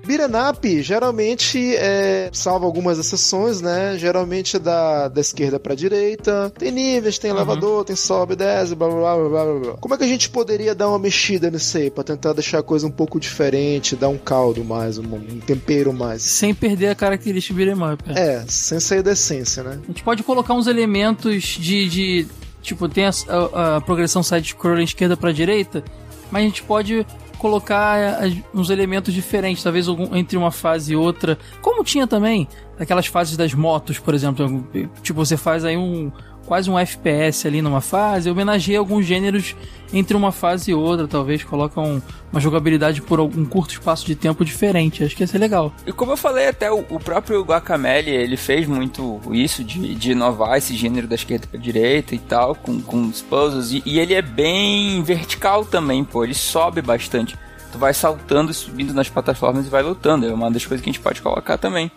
[0.50, 3.96] Up, geralmente, é, salvo algumas exceções, né?
[3.98, 6.52] Geralmente é da, da esquerda pra direita.
[6.58, 9.72] Tem níveis, tem elevador, tem sobe, desce, blá blá blá blá blá.
[9.74, 11.90] Como é que a gente poderia dar uma mexida nisso aí?
[11.90, 15.92] Pra tentar deixar a coisa um pouco diferente, dar um caldo mais, um, um tempero
[15.92, 16.22] mais.
[16.22, 18.04] Sem perder a característica up.
[18.14, 18.30] é.
[18.30, 19.80] É, sem sair da essência, né?
[19.82, 21.88] A gente pode colocar uns elementos de.
[21.88, 22.26] de
[22.60, 23.10] tipo, tem a,
[23.54, 25.84] a- a progressão side-scroller esquerda pra direita,
[26.32, 27.06] mas a gente pode
[27.38, 28.20] colocar
[28.52, 31.38] uns elementos diferentes, talvez algum- entre uma fase e outra.
[31.62, 34.66] Como tinha também aquelas fases das motos, por exemplo.
[35.00, 36.10] Tipo, você faz aí um.
[36.50, 39.54] Quase um FPS ali numa fase, homenageia alguns gêneros
[39.92, 44.16] entre uma fase e outra, talvez coloca um- uma jogabilidade por algum curto espaço de
[44.16, 45.04] tempo diferente.
[45.04, 45.72] Acho que ia ser legal.
[45.86, 50.10] E como eu falei, até o, o próprio Guacamele, ele fez muito isso de, de
[50.10, 53.70] inovar esse gênero da esquerda pra direita e tal, com, com os puzzles.
[53.70, 57.38] E, e ele é bem vertical também, pô, ele sobe bastante.
[57.70, 60.26] Tu vai saltando subindo nas plataformas e vai lutando.
[60.26, 61.92] É uma das coisas que a gente pode colocar também.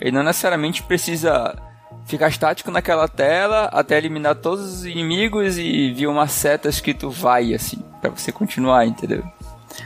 [0.00, 1.56] Ele não necessariamente precisa
[2.06, 7.52] ficar estático naquela tela até eliminar todos os inimigos e vir uma seta escrito vai,
[7.54, 9.24] assim, pra você continuar, entendeu?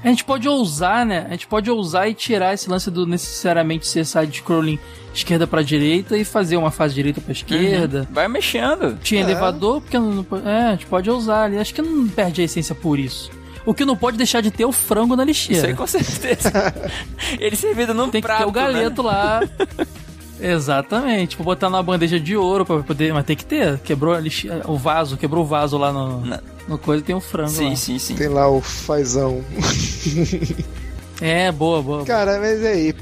[0.05, 1.27] A gente pode ousar, né?
[1.29, 4.79] A gente pode ousar e tirar esse lance do necessariamente ser side-scrolling
[5.13, 8.07] esquerda pra direita e fazer uma fase direita pra esquerda.
[8.13, 8.97] Vai mexendo.
[9.03, 9.25] Tinha É.
[9.25, 11.59] elevador, porque não, não- É, a gente pode ousar ali.
[11.59, 13.31] Acho que não perde a essência por isso.
[13.67, 15.75] O que não pode deixar de ter é o frango na Isso aí lixeira.
[15.77, 16.51] com certeza.
[17.41, 19.41] Ele servido num Tem que prato, ter o galeto lá.
[20.41, 21.31] Exatamente.
[21.31, 23.13] Tipo, botar numa bandeja de ouro pra poder.
[23.13, 23.79] Mas tem que ter.
[23.81, 24.15] Quebrou
[24.67, 27.77] o vaso, quebrou o vaso lá no, Na- no coisa tem um frango Sim, lá.
[27.77, 28.15] sim, sim.
[28.15, 29.43] Tem lá o fazão.
[31.21, 32.05] É, boa, boa.
[32.05, 32.95] Cara, mas e aí?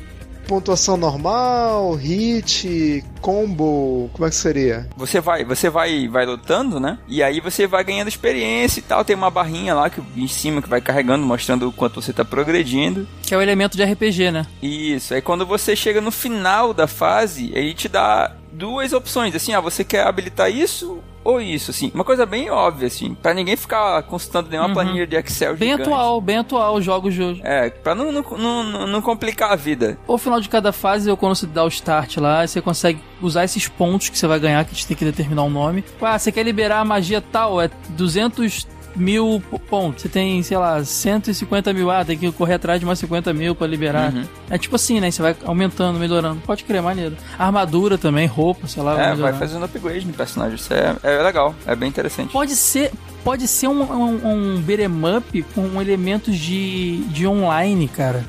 [0.48, 4.88] Pontuação normal, hit, combo, como é que seria?
[4.96, 6.98] Você vai, você vai, vai lutando, né?
[7.06, 9.04] E aí você vai ganhando experiência e tal.
[9.04, 12.24] Tem uma barrinha lá que em cima que vai carregando, mostrando o quanto você tá
[12.24, 13.06] progredindo.
[13.22, 14.46] Que é o elemento de RPG, né?
[14.62, 15.12] Isso.
[15.12, 19.60] Aí quando você chega no final da fase, ele te dá duas opções, assim, ah,
[19.60, 21.90] você quer habilitar isso ou isso, assim.
[21.94, 24.74] Uma coisa bem óbvia, assim, Pra ninguém ficar consultando nenhuma Uhum.
[24.74, 25.88] planilha de Excel Bem gigante.
[25.88, 27.40] atual, bem atual os jogos de hoje.
[27.44, 29.98] É, pra não, não, não, não complicar a vida.
[30.08, 33.44] Ao final de cada fase, ou quando você dá o start lá, você consegue usar
[33.44, 35.84] esses pontos que você vai ganhar, que a gente tem que determinar um nome.
[36.00, 38.66] Ah, você quer liberar a magia tal, é 200
[38.98, 40.02] mil pontos.
[40.02, 41.90] Você tem, sei lá, 150 mil.
[41.90, 44.12] Ah, tem que correr atrás de mais 50 mil pra liberar.
[44.12, 44.24] Uhum.
[44.50, 45.10] É tipo assim, né?
[45.10, 46.40] Você vai aumentando, melhorando.
[46.44, 47.16] Pode crer, maneiro.
[47.38, 48.92] Armadura também, roupa, sei lá.
[48.92, 49.38] É, vai melhorando.
[49.38, 50.56] fazendo upgrade no personagem.
[50.56, 52.32] Isso é, é legal, é bem interessante.
[52.32, 52.92] Pode ser,
[53.24, 58.24] pode ser um, um, um beat'em up com elementos de, de online, cara.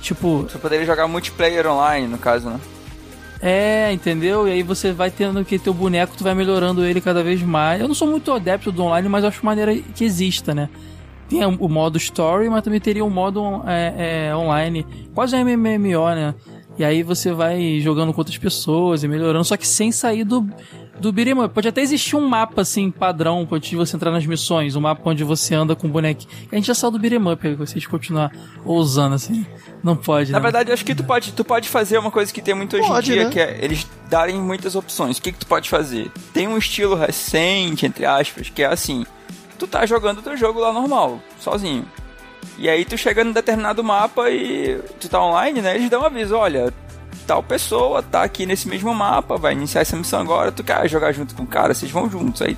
[0.00, 2.60] Tipo, Você poderia jogar multiplayer online, no caso, né?
[3.48, 4.48] É, entendeu?
[4.48, 7.40] E aí você vai tendo que ter o boneco, tu vai melhorando ele cada vez
[7.40, 7.80] mais.
[7.80, 10.68] Eu não sou muito adepto do online, mas acho maneira que exista, né?
[11.28, 16.34] Tem o modo story, mas também teria um modo é, é, online, quase MMO, né?
[16.76, 20.44] E aí você vai jogando com outras pessoas e melhorando, só que sem sair do,
[21.00, 21.54] do up.
[21.54, 25.08] Pode até existir um mapa, assim, padrão, antes de você entrar nas missões, um mapa
[25.10, 26.30] onde você anda com o bonequinho.
[26.50, 28.32] A gente já saiu do up, aí vocês continuar
[28.64, 29.46] ousando, assim.
[29.82, 30.42] Não pode, Na né?
[30.42, 32.88] verdade, eu acho que tu pode, tu pode fazer uma coisa que tem muito hoje
[32.88, 33.30] Pode, em dia, né?
[33.30, 35.18] que é eles darem muitas opções.
[35.18, 36.10] O que, que tu pode fazer?
[36.32, 39.06] Tem um estilo recente, entre aspas, que é assim:
[39.58, 41.84] tu tá jogando teu jogo lá normal, sozinho.
[42.58, 45.76] E aí tu chega num determinado mapa e tu tá online, né?
[45.76, 46.72] Eles dão um aviso, olha,
[47.26, 51.12] tal pessoa tá aqui nesse mesmo mapa, vai iniciar essa missão agora, tu quer jogar
[51.12, 52.42] junto com o cara, vocês vão juntos.
[52.42, 52.56] Aí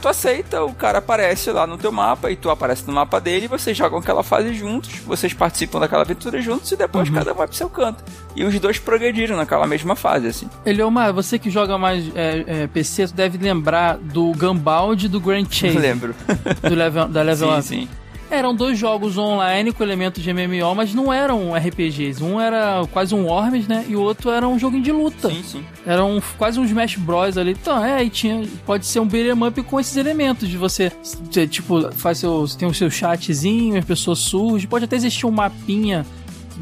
[0.00, 3.46] tu aceita, o cara aparece lá no teu mapa e tu aparece no mapa dele,
[3.46, 7.46] vocês jogam aquela fase juntos, vocês participam daquela aventura juntos e depois cada um vai
[7.46, 8.02] pro seu canto.
[8.34, 10.48] E os dois progrediram naquela mesma fase, assim.
[10.64, 15.20] Eliomar, você que joga mais é, é, PC, tu deve lembrar do Gambald e do
[15.20, 15.76] Grand Chase.
[15.78, 16.14] Lembro.
[16.62, 17.62] Do level, da Level sim, Up.
[17.62, 17.99] sim.
[18.30, 22.22] Eram dois jogos online com elementos de MMO, mas não eram RPGs.
[22.22, 23.84] Um era quase um Worms, né?
[23.88, 25.28] E o outro era um jogo de luta.
[25.28, 25.64] Sim, sim.
[25.84, 27.52] Era um, quase um Smash Bros ali.
[27.60, 31.46] Então, é, e tinha, pode ser um beat'em up com esses elementos de você, você,
[31.46, 34.66] tipo, faz seu, tem o seu chatzinho, a pessoa surge.
[34.66, 36.06] Pode até existir um mapinha,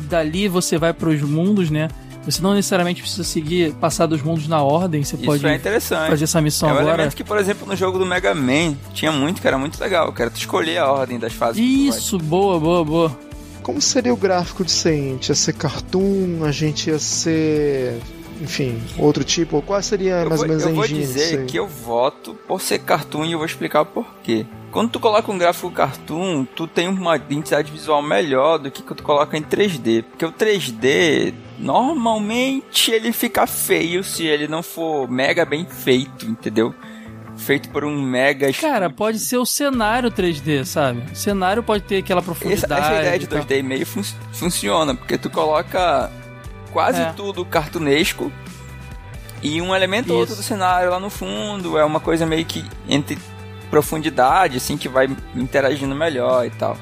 [0.09, 1.89] dali você vai pros mundos, né?
[2.31, 6.11] Você não necessariamente precisa seguir, passar dos mundos na ordem, você Isso pode é interessante.
[6.11, 6.95] fazer essa missão é um agora.
[6.97, 10.13] elemento que, por exemplo, no jogo do Mega Man tinha muito, que era muito legal,
[10.13, 11.63] que era tu escolher a ordem das fases.
[11.63, 13.19] Isso, boa, boa, boa.
[13.63, 14.93] Como seria o gráfico aí?
[14.93, 17.99] A gente ia ser cartoon, a gente ia ser.
[18.41, 19.61] Enfim, outro tipo?
[19.63, 21.47] Qual seria Eu mais vou, ou menos eu a vou engine disso dizer aí?
[21.47, 24.47] que eu voto por ser cartoon e eu vou explicar o porquê.
[24.71, 28.99] Quando tu coloca um gráfico cartoon, tu tem uma identidade visual melhor do que quando
[28.99, 30.05] tu coloca em 3D.
[30.05, 36.75] Porque o 3D, normalmente ele fica feio se ele não for mega bem feito, entendeu?
[37.37, 38.53] Feito por um mega...
[38.53, 41.03] Cara, pode ser o cenário 3D, sabe?
[41.13, 42.81] O cenário pode ter aquela Essa, profundidade.
[42.81, 43.39] essa ideia de e tal.
[43.45, 46.11] 2D meio fun funciona, porque tu coloca
[46.73, 47.13] quase É.
[47.13, 48.33] tudo cartunesco
[49.41, 51.79] e um elemento ou outro do cenário lá no fundo.
[51.79, 53.17] É uma coisa meio que entre
[53.71, 56.77] profundidade, assim, que vai interagindo melhor e tal.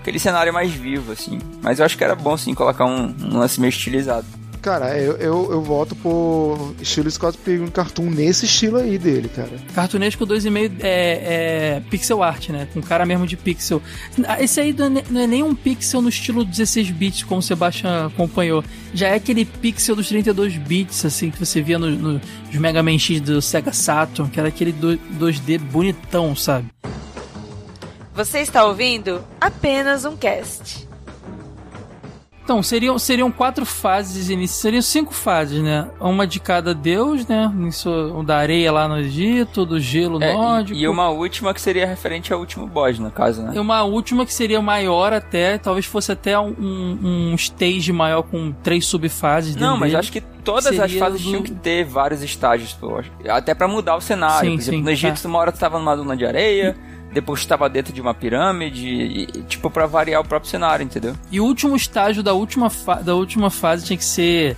[0.00, 1.38] Aquele cenário mais vivo, assim.
[1.62, 4.26] Mas eu acho que era bom, sim, colocar um, um lance meio estilizado.
[4.62, 9.48] Cara, eu, eu, eu voto por estilo Scott Pilgrim Cartoon nesse estilo aí dele, cara.
[9.74, 12.68] Cartunesco 2,5 é, é pixel art, né?
[12.74, 13.80] Com cara mesmo de pixel.
[14.38, 17.42] Esse aí não é, não é nem um pixel no estilo 16 bits, como o
[17.42, 18.62] Sebastian acompanhou.
[18.92, 22.12] Já é aquele pixel dos 32 bits, assim, que você via no- no-
[22.50, 26.66] nos Mega Man X do Sega Saturn, que era aquele do- 2D bonitão, sabe?
[28.14, 30.88] Você está ouvindo apenas um cast.
[32.42, 35.88] Então, seriam, seriam quatro fases iniciais, seriam cinco fases, né?
[36.00, 37.48] Uma de cada deus, né?
[37.68, 40.76] Isso, o da areia lá no Egito, do gelo É, nórdico.
[40.76, 43.52] e, uma última que seria referente ao último boss, no caso, né?
[43.54, 48.50] E uma última que seria maior até, talvez fosse até um, um stage maior com
[48.50, 49.54] três subfases.
[49.54, 49.96] Não, mas dele.
[50.00, 53.00] acho que todas as seria fases do- tinham que ter vários estágios, pô.
[53.28, 54.50] Até pra mudar o cenário.
[54.50, 55.28] Sim, Por exemplo, sim, no Egito, tá.
[55.28, 56.76] uma hora tu tava numa duna de areia,
[57.12, 61.14] depois tu tava dentro de uma pirâmide, e, tipo, pra variar o próprio cenário, entendeu?
[61.30, 62.70] E o último estágio da última,
[63.02, 64.56] da última fase tinha que ser,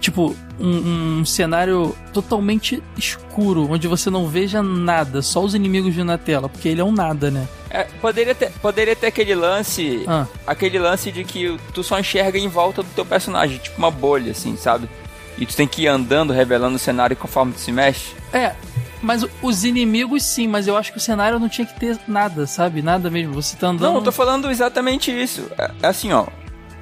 [0.00, 6.06] tipo, um, um cenário totalmente escuro, onde você não veja nada, só os inimigos vindo
[6.06, 7.48] na tela, porque ele é um nada, né?
[7.70, 10.04] É, poderia, ter, poderia ter aquele lance.
[10.06, 10.26] Ah.
[10.46, 14.32] Aquele lance de que tu só enxerga em volta do teu personagem, tipo uma bolha,
[14.32, 14.88] assim, sabe?
[15.36, 18.14] E tu tem que ir andando, revelando o cenário conforme tu se mexe.
[18.32, 18.54] É,
[19.02, 22.46] mas os inimigos sim, mas eu acho que o cenário não tinha que ter nada,
[22.46, 22.82] sabe?
[22.82, 23.34] Nada mesmo.
[23.34, 23.82] Você tá andando.
[23.90, 25.50] Não, eu tô falando exatamente isso.
[25.58, 26.26] É, é assim, ó.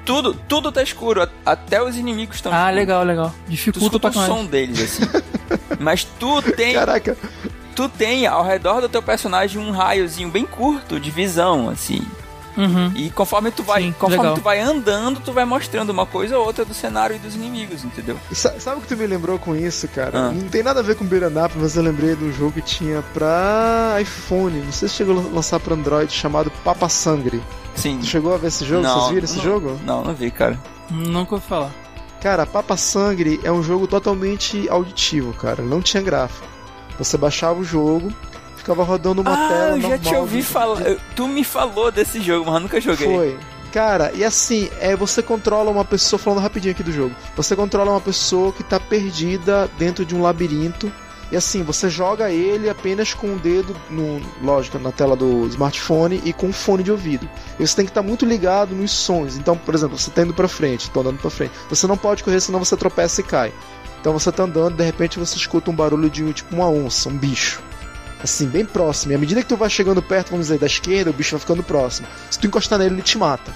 [0.05, 2.75] Tudo, tudo tá escuro, até os inimigos estão Ah, escuros.
[2.77, 3.35] legal, legal.
[3.45, 5.03] Tu Dificulta escuta pra o som deles, assim.
[5.79, 7.17] Mas tu tem, Caraca,
[7.75, 12.01] tu tem ao redor do teu personagem um raiozinho bem curto de visão, assim.
[12.57, 12.91] Uhum.
[12.95, 14.35] E conforme tu vai, Sim, conforme legal.
[14.35, 17.83] tu vai andando, tu vai mostrando uma coisa ou outra do cenário e dos inimigos,
[17.85, 18.17] entendeu?
[18.31, 20.17] sa- sabe o que tu me lembrou com isso, cara?
[20.17, 20.31] Ah.
[20.31, 22.61] Não tem nada a ver com Beat'em Up, mas eu lembrei de um jogo que
[22.61, 24.59] tinha pra iPhone.
[24.59, 27.41] Não sei se chegou a lançar pra Android, chamado Papa Sangre.
[27.75, 27.99] Sim.
[27.99, 28.81] Tu chegou a ver esse jogo?
[28.81, 29.43] Não, Vocês viram esse não.
[29.43, 29.79] jogo?
[29.85, 30.59] Não, não vi, cara.
[30.89, 31.71] Nunca ouvi falar.
[32.21, 35.61] Cara, Papa Sangre é um jogo totalmente auditivo, cara.
[35.61, 36.47] Não tinha gráfico.
[36.97, 38.11] Você baixava o jogo,
[38.67, 40.81] ficava rodando uma ah, tela eu já te ouvi de- falar.
[41.15, 43.07] Tu me falou desse jogo, mas eu nunca joguei.
[43.07, 43.39] Foi.
[43.71, 47.15] Cara, e assim, é você controla uma pessoa, falando rapidinho aqui do jogo.
[47.35, 50.91] Você controla uma pessoa que tá perdida dentro de um labirinto.
[51.29, 56.21] E assim, você joga ele apenas com o dedo, no, lógico, na tela do smartphone
[56.23, 57.29] e com um fone de ouvido.
[57.59, 59.35] E você tem que estar muito ligado nos sons.
[59.35, 61.51] Então, por exemplo, você tá indo pra frente, tô andando pra frente.
[61.69, 63.53] Você não pode correr, senão você tropeça e cai.
[63.99, 67.17] Então você tá andando, de repente você escuta um barulho de tipo uma onça, um
[67.17, 67.61] bicho.
[68.21, 69.11] Assim, bem próximo.
[69.11, 71.39] E à medida que tu vai chegando perto, vamos dizer, da esquerda, o bicho vai
[71.39, 72.07] ficando próximo.
[72.29, 73.53] Se tu encostar nele, ele te mata.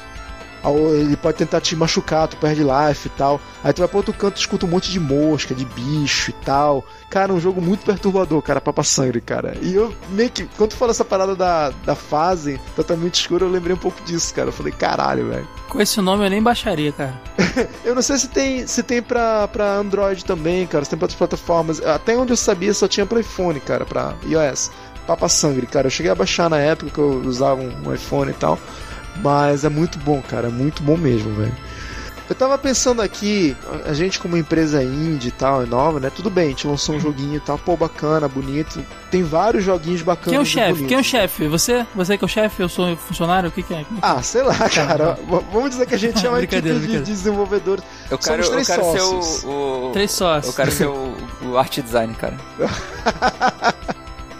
[0.63, 3.41] Ele pode tentar te machucar, tu perde life e tal.
[3.63, 6.85] Aí tu vai pro outro canto, escuta um monte de mosca, de bicho e tal.
[7.09, 9.57] Cara, um jogo muito perturbador, cara, Papa Sangre, cara.
[9.61, 13.49] E eu meio que, quando tu falou essa parada da, da fase totalmente escura, eu
[13.49, 14.49] lembrei um pouco disso, cara.
[14.49, 15.47] Eu falei, caralho, velho.
[15.67, 17.19] Com esse nome eu nem baixaria, cara.
[17.83, 21.05] Eu não sei se tem, se tem pra, pra Android também, cara, se tem pra
[21.05, 21.81] outras plataformas.
[21.81, 24.71] Até onde eu sabia só tinha pra iPhone, cara, pra iOS.
[25.07, 25.87] Papa Sangre, cara.
[25.87, 28.57] Eu cheguei a baixar na época que eu usava um iPhone e tal.
[29.17, 30.47] Mas é muito bom, cara.
[30.47, 31.55] É muito bom mesmo, velho.
[32.29, 36.09] Eu tava pensando aqui, a- gente como empresa indie e tal, é nova, né?
[36.09, 38.81] Tudo bem, a gente lançou um joguinho e tal, pô, bacana, bonito.
[39.09, 40.29] Tem vários joguinhos bacanas.
[40.29, 40.85] Quem é o chefe?
[40.85, 41.47] Quem é o chefe?
[41.49, 41.85] Você?
[41.93, 42.61] Você que é o chefe?
[42.63, 43.49] Eu sou funcionário?
[43.49, 43.83] O que, que é?
[44.01, 45.19] Ah, sei lá, cara.
[45.51, 47.83] Vamos dizer que a gente é uma equipe de desenvolvedores.
[48.09, 49.43] Eu quero, Somos eu três quero ser sócios.
[49.43, 49.91] o, o.
[49.91, 50.47] Três sócios.
[50.47, 51.17] Eu quero ser o,
[51.51, 52.37] o art design, cara.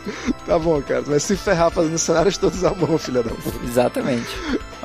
[0.45, 1.01] Tá bom, cara.
[1.03, 3.63] Tu vai se ferrar fazendo cenários todos à mão, filha da puta.
[3.65, 4.27] Exatamente.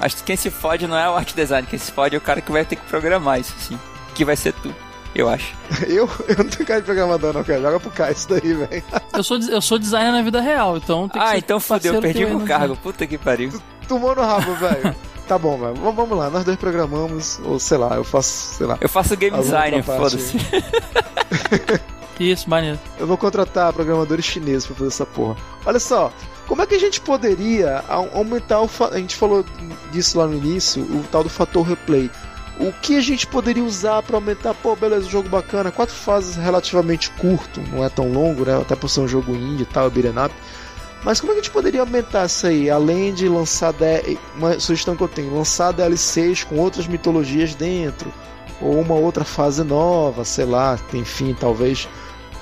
[0.01, 2.41] Mas quem se fode não é o art design, quem se fode é o cara
[2.41, 3.79] que vai ter que programar isso, assim.
[4.15, 4.75] Que vai ser tu,
[5.15, 5.55] eu acho.
[5.89, 7.61] Eu, eu não tenho cara de programador, não, cara.
[7.61, 8.83] Joga pro Caio isso daí, velho.
[9.13, 12.01] Eu sou, eu sou designer na vida real, então tem que Ah, ser então parceiro
[12.01, 12.77] perdi no- cargo.
[12.77, 13.51] Puta que pariu.
[13.89, 14.95] Tomou no rabo, velho.
[15.27, 15.75] Tá bom, velho.
[15.75, 18.79] Vamos lá, nós dois programamos, ou sei lá, eu faço, sei lá.
[18.81, 20.39] Eu faço game design, foda-se.
[22.19, 22.79] Isso, maneiro.
[22.99, 25.37] Eu vou contratar programadores chineses pra fazer essa porra.
[25.67, 26.11] Olha só,
[26.47, 28.71] como é que a gente poderia au- aumentar o.
[28.91, 29.45] A gente falou
[29.93, 32.11] disso lá no início, o tal do fator replay.
[32.59, 34.55] O que a gente poderia usar pra aumentar?
[34.55, 38.57] Pô, beleza, jogo bacana, quatro fases relativamente curto, não é tão longo, né?
[38.59, 40.15] Até por ser um jogo indie e tal, beat'em.
[41.05, 42.71] Mas como é que a gente poderia aumentar isso aí?
[42.71, 43.75] Além de lançar.
[43.75, 48.11] D- Uma sugestão que eu tenho: lançar DLCs com outras mitologias dentro.
[48.59, 51.87] Ou uma outra fase nova, sei lá, enfim, talvez.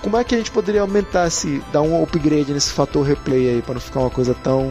[0.05, 1.61] Como é que a gente poderia aumentar esse.
[1.73, 4.71] dar um upgrade nesse fator replay aí, pra não ficar uma coisa tão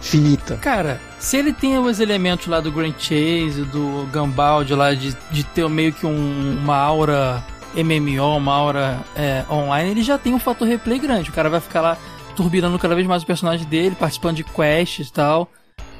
[0.00, 0.56] finita?
[0.56, 5.44] Cara, se ele tem os elementos lá do Grand Chase, do Gambald lá, de, de
[5.44, 7.42] ter meio que um- uma aura
[7.74, 11.30] MMO, uma aura é, online, ele já tem um fator replay grande.
[11.30, 11.96] O cara vai ficar lá
[12.36, 15.48] turbinando cada vez mais o personagem dele, participando de quests e tal.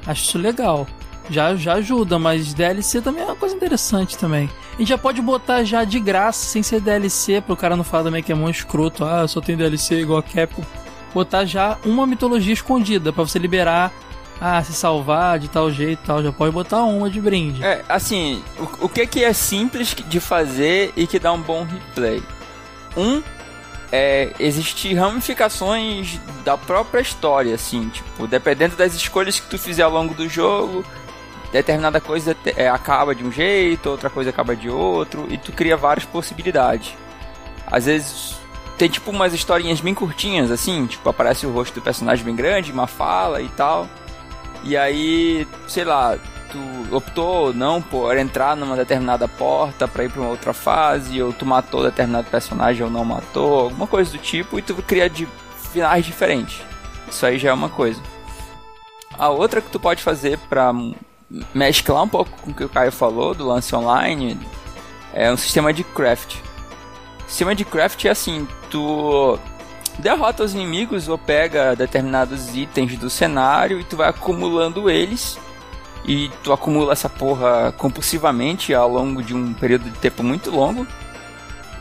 [0.05, 0.85] Acho isso legal.
[1.29, 4.49] Já, já ajuda, mas DLC também é uma coisa interessante também.
[4.75, 8.03] A gente já pode botar já de graça, sem ser DLC, pro cara não falar
[8.03, 9.03] também que é mó escroto.
[9.03, 10.63] Ah, só tem DLC igual a Capcom.
[11.13, 13.91] Botar já uma mitologia escondida, pra você liberar
[14.39, 17.63] ah, se salvar de tal jeito tal, já pode botar uma de brinde.
[17.63, 21.63] É, assim, o, o que que é simples de fazer e que dá um bom
[21.63, 22.21] replay?
[22.97, 23.21] Um,
[23.91, 29.91] é existir ramificações da própria história, assim, tipo, dependendo das escolhas que tu fizer ao
[29.91, 30.85] longo do jogo,
[31.61, 35.77] determinada coisa é, acaba de um jeito, outra coisa acaba de outro, e tu cria
[35.77, 36.93] várias possibilidades.
[37.67, 38.35] Às vezes
[38.77, 42.71] tem tipo umas historinhas bem curtinhas, assim, tipo, aparece o rosto do personagem bem grande,
[42.71, 43.87] uma fala e tal.
[44.63, 46.17] E aí, sei lá,
[46.51, 51.31] tu optou não por entrar numa determinada porta para ir para uma outra fase, ou
[51.31, 55.27] tu matou determinado personagem ou não matou, alguma coisa do tipo, e tu cria de
[55.71, 56.61] finais diferentes.
[57.09, 58.01] Isso aí já é uma coisa.
[59.17, 60.73] A outra que tu pode fazer para
[61.53, 64.39] mesclar um pouco com o que o Caio falou do lance online
[65.13, 66.37] é um sistema de craft.
[67.27, 69.39] Sistema de craft é assim, tu
[69.97, 75.39] derrota os inimigos ou pega determinados itens do cenário e tu vai acumulando eles
[76.07, 80.85] e tu acumula essa porra compulsivamente ao longo de um período de tempo muito longo.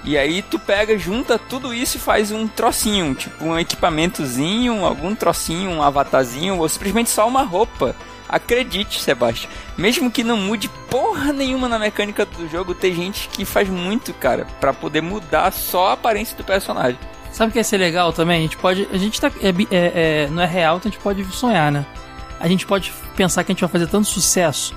[0.05, 5.15] E aí tu pega, junta tudo isso e faz um trocinho, tipo um equipamentozinho, algum
[5.15, 7.97] trocinho, um avatarzinho, ou simplesmente só uma roupa.
[8.29, 9.51] Acredite, Sebastião.
[9.77, 14.13] Mesmo que não mude porra nenhuma na mecânica do jogo, tem gente que faz muito,
[14.15, 16.99] cara, para poder mudar só a aparência do personagem.
[17.33, 18.39] Sabe o que ia ser legal também?
[18.39, 18.89] A gente pode.
[18.93, 19.31] A gente tá.
[19.43, 19.93] É, é,
[20.25, 21.85] é, não é real, então a gente pode sonhar, né?
[22.39, 24.77] A gente pode pensar que a gente vai fazer tanto sucesso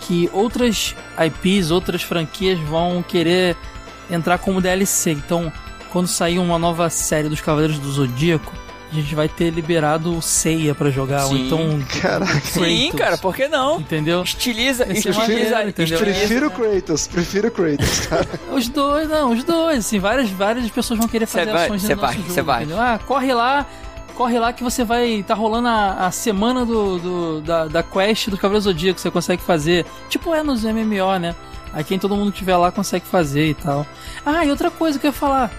[0.00, 3.56] que outras IPs, outras franquias vão querer
[4.10, 5.12] entrar como DLC.
[5.12, 5.52] Então,
[5.90, 8.52] quando sair uma nova série dos Cavaleiros do Zodíaco,
[8.98, 11.34] a gente vai ter liberado ceia para jogar, Sim.
[11.34, 11.38] ou
[11.68, 11.86] então.
[12.00, 12.40] Caraca.
[12.40, 13.80] Sim, cara, por que não?
[13.80, 14.22] Entendeu?
[14.22, 15.98] Estiliza, é estiliza, entendeu?
[15.98, 18.26] Prefiro Kratos, prefiro Kratos, cara.
[18.52, 21.82] Os dois, não, os dois, assim, várias, várias pessoas vão querer fazer Cê vai, ações
[21.82, 22.62] vai, nosso cê jogo, vai.
[22.62, 22.80] entendeu?
[22.80, 23.66] Ah, corre lá,
[24.14, 28.28] corre lá que você vai, tá rolando a, a semana do, do- da, da quest
[28.28, 31.34] do Cavaleiro Zodíaco, você consegue fazer, tipo é nos MMO, né?
[31.72, 33.84] Aí quem todo mundo tiver lá consegue fazer e tal.
[34.24, 35.50] Ah, e outra coisa que eu ia falar,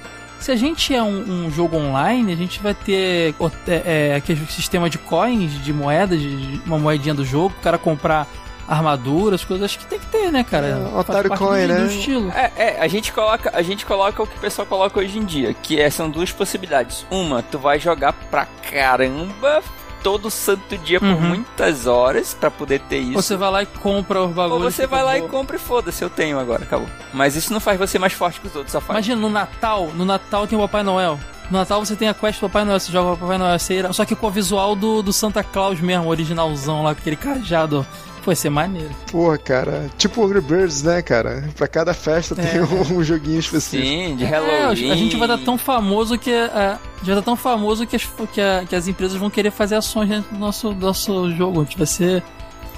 [0.46, 3.34] se a gente é um, um jogo online, a gente vai ter
[3.68, 7.64] é, é, aquele sistema de coins, de moedas, de, de uma moedinha do jogo, o
[7.64, 8.28] cara comprar
[8.68, 10.68] armaduras, coisas, acho que tem que ter, né, cara?
[10.68, 11.80] É, Otário Coin, do, né?
[11.80, 12.32] do estilo.
[12.32, 15.26] É, é, a gente coloca, a gente coloca o que o pessoal coloca hoje em
[15.26, 17.08] dia, que é, são duas possibilidades.
[17.10, 19.64] Uma, tu vai jogar pra caramba
[20.06, 21.20] todo santo dia por Uhum.
[21.20, 23.16] muitas horas pra poder ter isso.
[23.16, 24.76] Ou você vai lá e compra os Ou bagulhos.
[24.76, 26.88] você fica vai lá e compra e foda-se, eu tenho agora, acabou.
[27.12, 28.92] Mas isso não faz você mais forte que os outros, só faz.
[29.00, 31.20] Imagina, no Natal, no Natal tem o Papai Noel.
[31.52, 33.76] No Natal você tem a quest do Papai Noel, você joga o Papai Noel, você
[33.76, 37.16] irá- só que com o visual do, do Santa Claus mesmo, originalzão lá, com aquele
[37.16, 37.86] cajado.
[38.24, 38.90] Pô, ia ser maneiro.
[39.12, 39.86] Porra, cara.
[40.00, 41.48] Tipo Angry Birds, né, cara?
[41.56, 42.44] Pra cada festa É.
[42.44, 43.86] tem um, um joguinho específico.
[43.88, 44.90] Sim, de É, Halloween.
[44.92, 46.32] a gente vai estar tão famoso que.
[46.32, 49.30] é, a gente vai estar tão famoso que as, que, a- que as empresas vão
[49.30, 51.62] querer fazer ações dentro do nosso, do nosso jogo.
[51.62, 52.24] A gente vai ser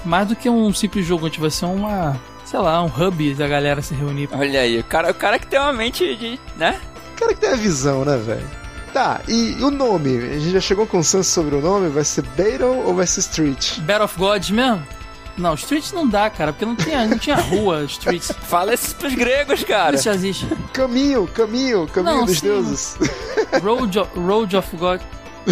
[0.04, 2.14] mais do que um simples jogo, a gente vai ser uma.
[2.44, 4.28] Sei lá, um hub da galera se reunir.
[4.32, 6.38] Olha aí, o cara, o cara que tem uma mente de.
[6.58, 6.78] né?
[7.16, 8.46] O cara que tem a visão, né, velho?
[8.92, 10.16] Tá, e o nome?
[10.16, 11.88] A gente já chegou a um consenso sobre o nome?
[11.88, 13.78] Vai ser Battle ou vai ser Street?
[13.80, 14.82] Battle of Gods mesmo?
[15.36, 18.32] Não, Streets não dá, cara, porque não tinha, não tinha rua, Streets.
[18.42, 19.94] Fala isso pros gregos, cara.
[19.94, 20.46] Isso já existe.
[20.72, 22.46] Caminho, caminho, caminho Não, dos sim.
[22.46, 22.96] deuses.
[23.62, 25.00] Road of, Road of God.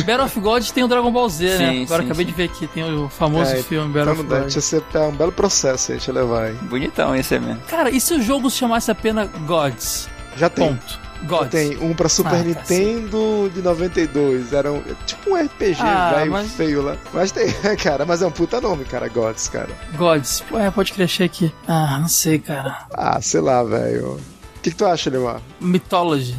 [0.05, 1.71] Battle of Gods tem o Dragon Ball Z, né?
[1.71, 2.31] Sim, Agora sim, acabei sim.
[2.33, 4.53] de ver aqui, tem o famoso É, filme Battle Então, of dá, Gods.
[4.53, 6.59] tinha ser tá um belo processo a gente levar, hein?
[6.63, 7.61] Bonitão esse aí mesmo.
[7.69, 10.09] Cara, e se o jogo se chamasse apenas Gods?
[10.37, 10.69] Já tem.
[10.69, 11.01] Ponto.
[11.25, 11.51] Gods.
[11.51, 14.53] Tem um pra Super Ah, Nintendo de 92.
[14.53, 16.97] Era um, tipo um RPG Ah, velho mas- feio lá.
[17.13, 17.47] Mas tem,
[17.83, 19.69] cara, mas é um puta nome, cara, Gods, cara.
[19.97, 20.43] Gods.
[20.49, 21.53] Pô, é, pode crescer aqui.
[21.67, 22.87] Ah, não sei, cara.
[22.93, 24.13] Ah, sei lá, velho.
[24.57, 25.41] O que, que tu acha, Lemar?
[25.61, 26.37] Mythology.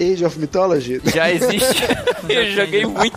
[0.00, 1.00] Age of Mythology?
[1.04, 1.84] Já existe.
[2.28, 3.14] Eu joguei muito.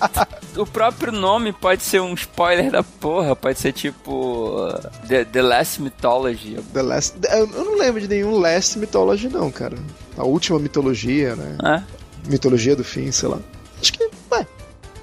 [0.57, 3.35] O próprio nome pode ser um spoiler da porra.
[3.35, 4.57] Pode ser tipo.
[5.07, 6.57] The, The Last Mythology.
[6.73, 7.15] The Last.
[7.31, 9.75] Eu eu não lembro de nenhum Last Mythology, não, cara.
[10.17, 11.57] A última mitologia, né?
[11.61, 11.83] né?
[12.27, 13.39] Mitologia do fim, sei lá.
[13.81, 14.09] Acho que.
[14.31, 14.45] Ué.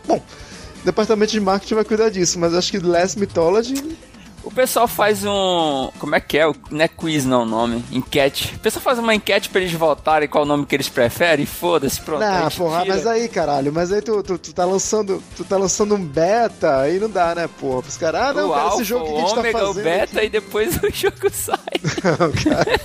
[0.06, 3.96] Bom, o departamento de marketing vai cuidar disso, mas acho que Last Mythology.
[4.42, 5.90] O pessoal faz um.
[5.98, 6.44] Como é que é?
[6.70, 7.82] Não é quiz, não, o nome.
[7.90, 8.52] Enquete.
[8.56, 11.46] O pessoal faz uma enquete pra eles votarem qual nome que eles preferem.
[11.46, 12.22] Foda-se, pronto.
[12.22, 12.94] a Não, gente porra, tira.
[12.94, 15.22] mas aí, caralho, mas aí tu, tu, tu tá lançando.
[15.34, 17.84] Tu tá lançando um beta, aí não dá, né, porra?
[17.88, 19.70] Os caras, ah, não, o cara, alfa, esse jogo que o a gente tá fazendo.
[19.70, 21.56] o beta aqui- e depois o jogo sai.
[22.04, 22.80] Não, cara.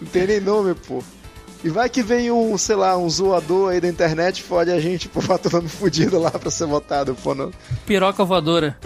[0.00, 1.02] Não tem nem nome, pô.
[1.62, 5.08] E vai que vem um, sei lá, um zoador aí da internet fode a gente
[5.08, 7.34] por fato nome fudido lá pra ser votado, pô.
[7.34, 7.52] Não.
[7.86, 8.78] Piroca voadora.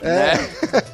[0.00, 0.48] É, né?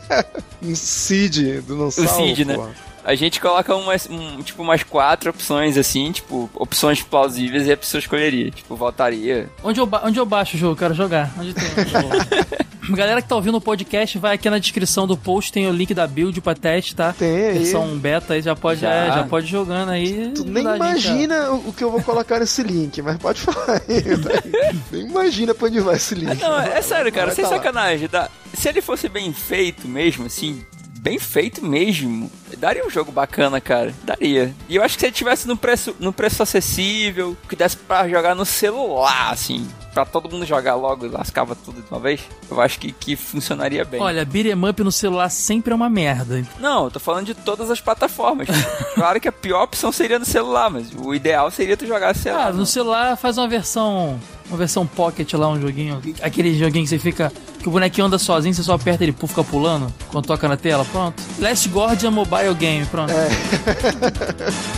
[0.62, 2.55] um Cid do não salvo, Cid, né?
[2.55, 2.88] porra.
[3.09, 7.77] A gente coloca umas, um, tipo, umas quatro opções assim, tipo, opções plausíveis e a
[7.77, 8.51] pessoa escolheria.
[8.51, 9.49] Tipo, votaria.
[9.65, 10.77] Onde eu, ba- onde eu baixo o jogo?
[10.77, 11.33] Quero jogar.
[11.39, 11.65] Onde tem?
[12.95, 15.95] Galera que tá ouvindo o podcast, vai aqui na descrição do post, tem o link
[15.95, 17.15] da build pra teste, tá?
[17.15, 17.59] Tem aí.
[17.61, 18.91] Versão beta aí, já pode, Já.
[18.93, 20.31] é, já pode ir jogando aí.
[20.35, 23.41] Tu nem ajudar a gente imagina o que eu vou colocar nesse link, mas pode
[23.41, 24.01] falar aí.
[24.05, 24.83] velho.
[24.93, 26.43] nem imagina pra onde vai esse link.
[26.45, 28.07] Ah, não, é sério, cara, Vai sem tá sacanagem.
[28.07, 28.29] Dá.
[28.53, 30.63] Se ele fosse bem feito mesmo, assim,
[31.09, 33.95] bem feito mesmo, daria um jogo bacana, cara.
[34.05, 34.55] Daria.
[34.69, 38.07] E eu acho que se ele tivesse no preço, no preço acessível, que desse pra
[38.07, 39.67] jogar no celular, assim,
[40.05, 42.20] pra todo mundo jogar logo e lascava tudo de uma vez,
[42.51, 44.01] eu acho que, que funcionaria bem.
[44.01, 46.44] Olha, beat'em up no celular sempre é uma merda.
[46.59, 48.49] Não, eu tô falando de todas as plataformas.
[48.94, 52.49] claro que a pior opção seria no celular, mas o ideal seria tu jogar celular.
[52.49, 54.18] Ah, no celular faz uma versão.
[54.49, 56.01] Uma versão pocket lá, um joguinho.
[56.22, 57.30] Aquele joguinho que você fica.
[57.59, 60.57] Que o bonequinho anda sozinho, você só aperta ele, puf, fica pulando quando toca na
[60.57, 61.20] tela, pronto.
[61.38, 63.12] Last Guardian Mobile Game, pronto.
[63.12, 63.28] É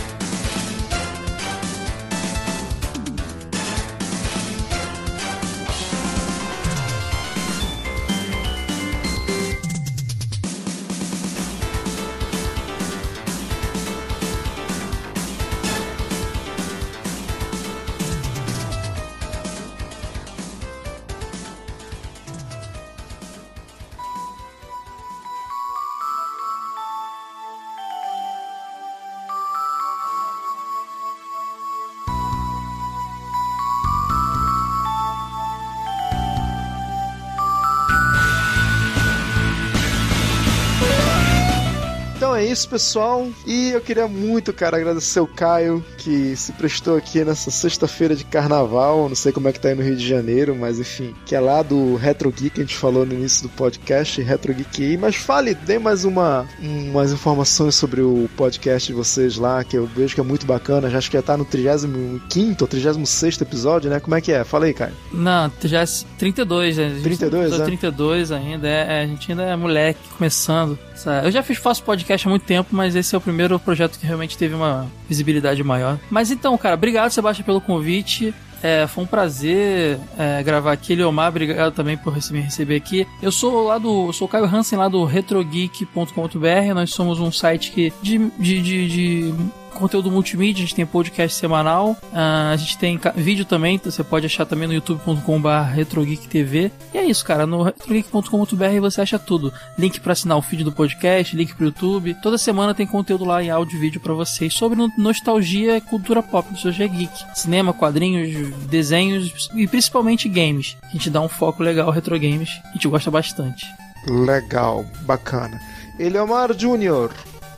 [42.71, 43.27] pessoal.
[43.45, 48.23] E eu queria muito, cara, agradecer o Caio, que se prestou aqui nessa sexta-feira de
[48.23, 49.09] carnaval.
[49.09, 51.39] Não sei como é que tá aí no Rio de Janeiro, mas enfim, que é
[51.39, 54.95] lá do Retro Geek, a gente falou no início do podcast, Retro Geek.
[54.97, 59.85] Mas fale, dê mais uma umas informações sobre o podcast de vocês lá, que eu
[59.85, 60.89] vejo que é muito bacana.
[60.89, 63.99] Já acho que já tá no 35 ou 36 episódio, né?
[63.99, 64.45] Como é que é?
[64.45, 64.93] Fala aí, Caio.
[65.11, 65.85] Não, já é
[66.17, 66.85] 32, né?
[66.85, 67.65] A gente 32, tá no é?
[67.65, 70.79] 32 ainda, é, a gente ainda é moleque, começando.
[71.23, 74.05] Eu já fiz faço podcast há muito tempo, mas esse é o primeiro projeto que
[74.05, 75.97] realmente teve uma visibilidade maior.
[76.09, 78.33] Mas então, cara, obrigado, Sebastião, pelo convite.
[78.63, 80.93] É, foi um prazer é, gravar aqui.
[80.93, 83.07] Leomar, obrigado também por me receber aqui.
[83.21, 84.13] Eu sou lá do.
[84.13, 86.73] sou o Caio Hansen lá do retrogeek.com.br.
[86.75, 89.33] Nós somos um site que de, de, de, de
[89.71, 94.03] conteúdo multimídia, a gente tem podcast semanal, ah, a gente tem vídeo também, então você
[94.03, 96.71] pode achar também no youtube.com.br retrogeektv.
[96.93, 99.53] E é isso, cara, no retrogeek.com.br você acha tudo.
[99.77, 102.15] Link pra assinar o feed do podcast, link pro YouTube.
[102.21, 105.81] Toda semana tem conteúdo lá em áudio e vídeo pra vocês sobre no- nostalgia e
[105.81, 107.11] cultura pop, nostalgia geek.
[107.33, 110.77] Cinema, quadrinhos, desenhos e principalmente games.
[110.83, 113.65] A gente dá um foco legal retro games, a gente gosta bastante.
[114.07, 115.59] Legal, bacana.
[115.99, 117.11] Eliomar Júnior,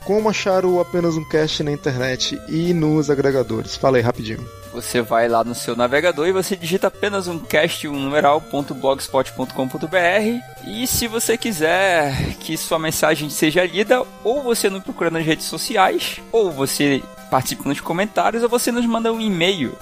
[0.04, 3.76] como achar o apenas um cast na internet e nos agregadores?
[3.76, 4.46] Fala aí rapidinho.
[4.72, 10.86] Você vai lá no seu navegador e você digita apenas um cast, um numeral.blogspot.com.br e
[10.86, 16.20] se você quiser que sua mensagem seja lida, ou você nos procura nas redes sociais,
[16.32, 19.76] ou você participa nos comentários, ou você nos manda um e-mail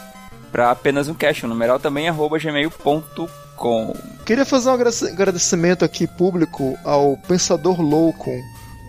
[0.53, 3.97] para apenas um cast, o numeral também arroba gmail.com.
[4.27, 8.31] Queria fazer um agradecimento aqui público ao Pensador Louco,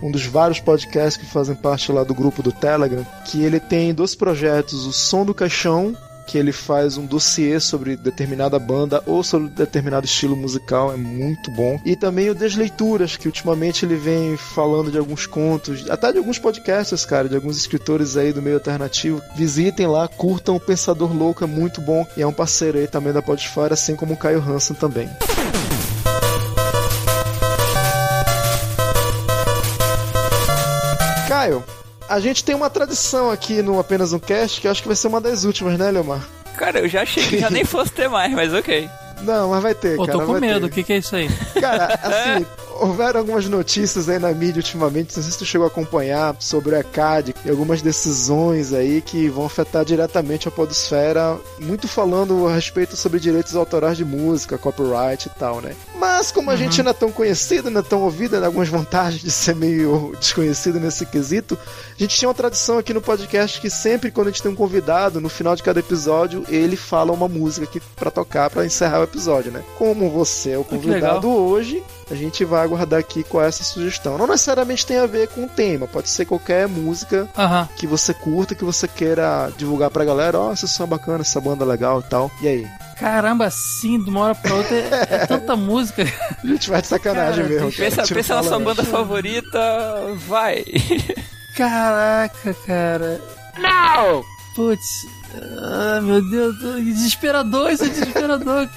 [0.03, 3.93] um dos vários podcasts que fazem parte lá do grupo do Telegram, que ele tem
[3.93, 5.95] dois projetos, o Som do Caixão,
[6.25, 11.51] que ele faz um dossiê sobre determinada banda ou sobre determinado estilo musical, é muito
[11.51, 11.79] bom.
[11.85, 16.39] E também o Desleituras, que ultimamente ele vem falando de alguns contos, até de alguns
[16.39, 19.21] podcasts, cara, de alguns escritores aí do meio alternativo.
[19.35, 23.13] Visitem lá, curtam o Pensador Louco, é muito bom e é um parceiro aí também
[23.13, 25.09] da Podfire, assim como o Caio Hansen também.
[31.33, 31.63] Caio,
[32.07, 34.95] a gente tem uma tradição aqui no Apenas um Cast que eu acho que vai
[34.95, 36.21] ser uma das últimas, né, Leomar?
[36.55, 38.87] Cara, eu já achei que já nem fosse ter mais, mas ok.
[39.23, 40.19] Não, mas vai ter, Pô, cara.
[40.19, 41.27] tô com medo, o que, que é isso aí?
[41.59, 42.45] Cara, assim,
[42.79, 46.75] houveram algumas notícias aí na mídia ultimamente, não sei se tu chegou a acompanhar, sobre
[46.75, 52.53] a CAD e algumas decisões aí que vão afetar diretamente a podosfera, muito falando a
[52.53, 55.75] respeito sobre direitos autorais de música, copyright e tal, né?
[55.99, 59.21] Mas como a gente não é tão conhecido, não é tão ouvido, né, algumas vantagens
[59.21, 61.57] de ser meio desconhecido nesse quesito,
[61.97, 64.55] a gente tinha uma tradição aqui no podcast que sempre quando a gente tem um
[64.55, 68.99] convidado, no final de cada episódio, ele fala uma música aqui pra tocar pra encerrar
[68.99, 69.63] o episódio, né?
[69.77, 71.83] Como você é o convidado hoje,
[72.13, 74.17] a gente vai aguardar aqui é essa sugestão.
[74.17, 77.67] Não necessariamente tem a ver com o tema, pode ser qualquer música Aham.
[77.75, 81.41] que você curta, que você queira divulgar pra galera, ó, essa som é bacana, essa
[81.41, 82.31] banda é legal e tal.
[82.41, 82.67] E aí?
[82.99, 86.03] Caramba, assim, de uma hora pra outra é, é tanta música.
[86.43, 87.71] A gente vai de sacanagem Cara, mesmo.
[87.71, 88.07] cara.
[88.07, 89.59] Pensa, na sua banda favorita,
[90.27, 90.63] vai.
[91.57, 93.19] Caraca, cara.
[93.57, 94.23] Não!
[94.55, 94.85] Putz.
[95.57, 96.55] Ah, meu Deus.
[96.83, 98.69] Desesperador, isso é desesperador.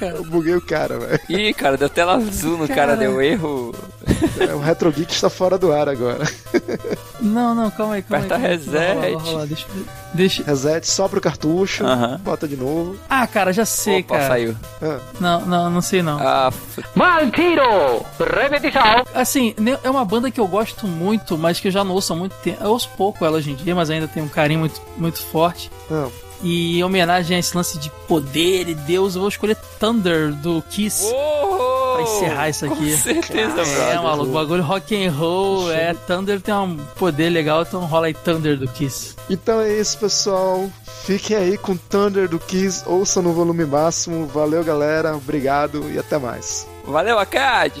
[0.00, 1.20] Eu buguei o cara, velho.
[1.28, 2.96] Ih, cara, deu tela azul no cara, Cara.
[2.96, 3.72] deu erro.
[4.40, 6.24] É, O Retro Geek está fora do ar agora.
[7.20, 8.56] Não, não, calma aí, calma Aperta aí.
[8.56, 8.94] reset.
[8.94, 9.66] Rola, rola, rola, Deixa,
[10.12, 10.42] deixa.
[10.44, 12.20] Reset, sopra o cartucho, Aham.
[12.22, 12.96] bota de novo.
[13.08, 14.28] Ah, cara, já sei, Opa, cara.
[14.28, 14.56] saiu.
[14.82, 16.18] Ah, Não, não, não sei não.
[16.20, 16.82] Ah, f-
[19.14, 22.12] Assim, ne- é uma banda que eu gosto muito, mas que eu já não ouço
[22.12, 22.62] há muito tempo.
[22.62, 25.70] Eu ouço pouco ela hoje em dia, mas ainda tenho um carinho muito, muito forte.
[25.90, 26.08] ah.
[26.42, 30.62] E em homenagem a esse lance de poder e Deus, eu vou escolher Thunder do
[30.70, 31.04] Kiss.
[31.04, 31.94] Uou!
[31.94, 32.90] Pra encerrar isso aqui.
[32.90, 34.02] Com certeza, É, brother.
[34.02, 38.58] maluco, bagulho rock and roll, é, Thunder tem um poder legal, então rola aí Thunder
[38.58, 39.14] do Kiss.
[39.30, 40.68] Então é isso, pessoal.
[41.04, 44.26] Fiquem aí com Thunder do Kiss, ouçam no volume máximo.
[44.26, 45.16] Valeu, galera.
[45.16, 46.66] Obrigado e até mais.
[46.84, 47.72] Valeu, Acad!